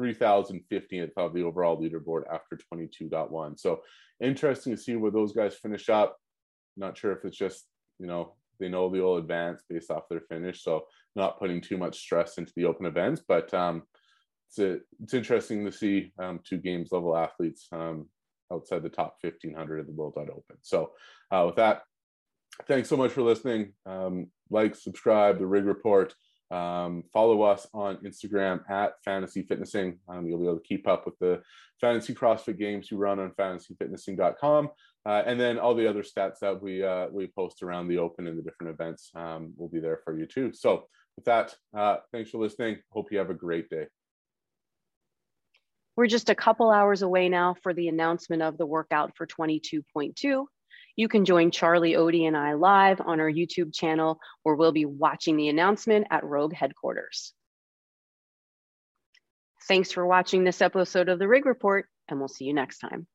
3,050th 0.00 1.10
of 1.18 1.34
the 1.34 1.42
overall 1.42 1.78
leaderboard 1.78 2.22
after 2.32 2.58
22.1. 2.72 3.60
So 3.60 3.82
interesting 4.18 4.74
to 4.74 4.80
see 4.80 4.96
where 4.96 5.10
those 5.10 5.32
guys 5.32 5.56
finish 5.56 5.90
up. 5.90 6.16
Not 6.78 6.96
sure 6.96 7.12
if 7.12 7.26
it's 7.26 7.36
just, 7.36 7.66
you 7.98 8.06
know, 8.06 8.32
they 8.58 8.68
know 8.68 8.88
they'll 8.88 9.16
advance 9.16 9.62
based 9.68 9.90
off 9.90 10.08
their 10.08 10.20
finish. 10.20 10.62
So 10.62 10.86
not 11.16 11.38
putting 11.38 11.60
too 11.60 11.76
much 11.76 11.98
stress 11.98 12.38
into 12.38 12.52
the 12.56 12.64
open 12.64 12.86
events, 12.86 13.22
but 13.26 13.52
um, 13.54 13.82
it's, 14.48 14.58
a, 14.58 14.78
it's 15.02 15.14
interesting 15.14 15.64
to 15.64 15.72
see 15.72 16.12
um, 16.18 16.40
two 16.44 16.58
games 16.58 16.90
level 16.92 17.16
athletes 17.16 17.68
um, 17.72 18.06
outside 18.52 18.82
the 18.82 18.88
top 18.88 19.16
1500 19.20 19.80
of 19.80 19.86
the 19.86 19.92
world 19.92 20.14
Wide 20.16 20.30
open. 20.30 20.56
So 20.62 20.92
uh, 21.30 21.44
with 21.46 21.56
that, 21.56 21.82
thanks 22.66 22.88
so 22.88 22.96
much 22.96 23.12
for 23.12 23.22
listening. 23.22 23.72
Um, 23.86 24.28
like, 24.50 24.74
subscribe, 24.74 25.38
the 25.38 25.46
Rig 25.46 25.64
Report. 25.64 26.14
Um, 26.50 27.04
follow 27.10 27.42
us 27.42 27.66
on 27.72 27.96
Instagram 28.04 28.68
at 28.70 29.02
Fantasy 29.02 29.42
Fitnessing. 29.42 29.98
Um, 30.06 30.26
you'll 30.26 30.38
be 30.38 30.44
able 30.44 30.58
to 30.58 30.62
keep 30.62 30.86
up 30.86 31.06
with 31.06 31.18
the 31.18 31.40
fantasy 31.80 32.14
CrossFit 32.14 32.58
games 32.58 32.90
we 32.90 32.98
run 32.98 33.18
on 33.18 33.30
fantasyfitnessing.com. 33.30 34.68
Uh, 35.04 35.22
and 35.26 35.38
then 35.38 35.58
all 35.58 35.74
the 35.74 35.88
other 35.88 36.02
stats 36.02 36.38
that 36.40 36.62
we 36.62 36.84
uh, 36.84 37.08
we 37.10 37.26
post 37.26 37.62
around 37.62 37.88
the 37.88 37.98
open 37.98 38.26
and 38.26 38.38
the 38.38 38.42
different 38.42 38.72
events 38.72 39.10
um, 39.14 39.52
will 39.56 39.68
be 39.68 39.80
there 39.80 40.00
for 40.04 40.16
you 40.16 40.26
too. 40.26 40.52
So 40.52 40.84
with 41.16 41.24
that, 41.24 41.54
uh, 41.76 41.96
thanks 42.12 42.30
for 42.30 42.38
listening. 42.38 42.78
Hope 42.90 43.10
you 43.10 43.18
have 43.18 43.30
a 43.30 43.34
great 43.34 43.68
day. 43.68 43.86
We're 45.96 46.06
just 46.06 46.30
a 46.30 46.34
couple 46.34 46.70
hours 46.70 47.02
away 47.02 47.28
now 47.28 47.54
for 47.62 47.74
the 47.74 47.88
announcement 47.88 48.42
of 48.42 48.56
the 48.56 48.64
workout 48.64 49.12
for 49.16 49.26
22.2. 49.26 50.46
You 50.96 51.08
can 51.08 51.24
join 51.24 51.50
Charlie 51.50 51.92
Odie 51.92 52.26
and 52.26 52.36
I 52.36 52.54
live 52.54 53.00
on 53.00 53.20
our 53.20 53.30
YouTube 53.30 53.74
channel, 53.74 54.18
where 54.42 54.54
we'll 54.54 54.72
be 54.72 54.84
watching 54.84 55.36
the 55.36 55.48
announcement 55.48 56.06
at 56.10 56.24
Rogue 56.24 56.54
headquarters. 56.54 57.34
Thanks 59.68 59.92
for 59.92 60.06
watching 60.06 60.44
this 60.44 60.60
episode 60.60 61.08
of 61.08 61.18
the 61.18 61.28
Rig 61.28 61.46
Report, 61.46 61.86
and 62.08 62.18
we'll 62.18 62.28
see 62.28 62.44
you 62.44 62.54
next 62.54 62.78
time. 62.78 63.06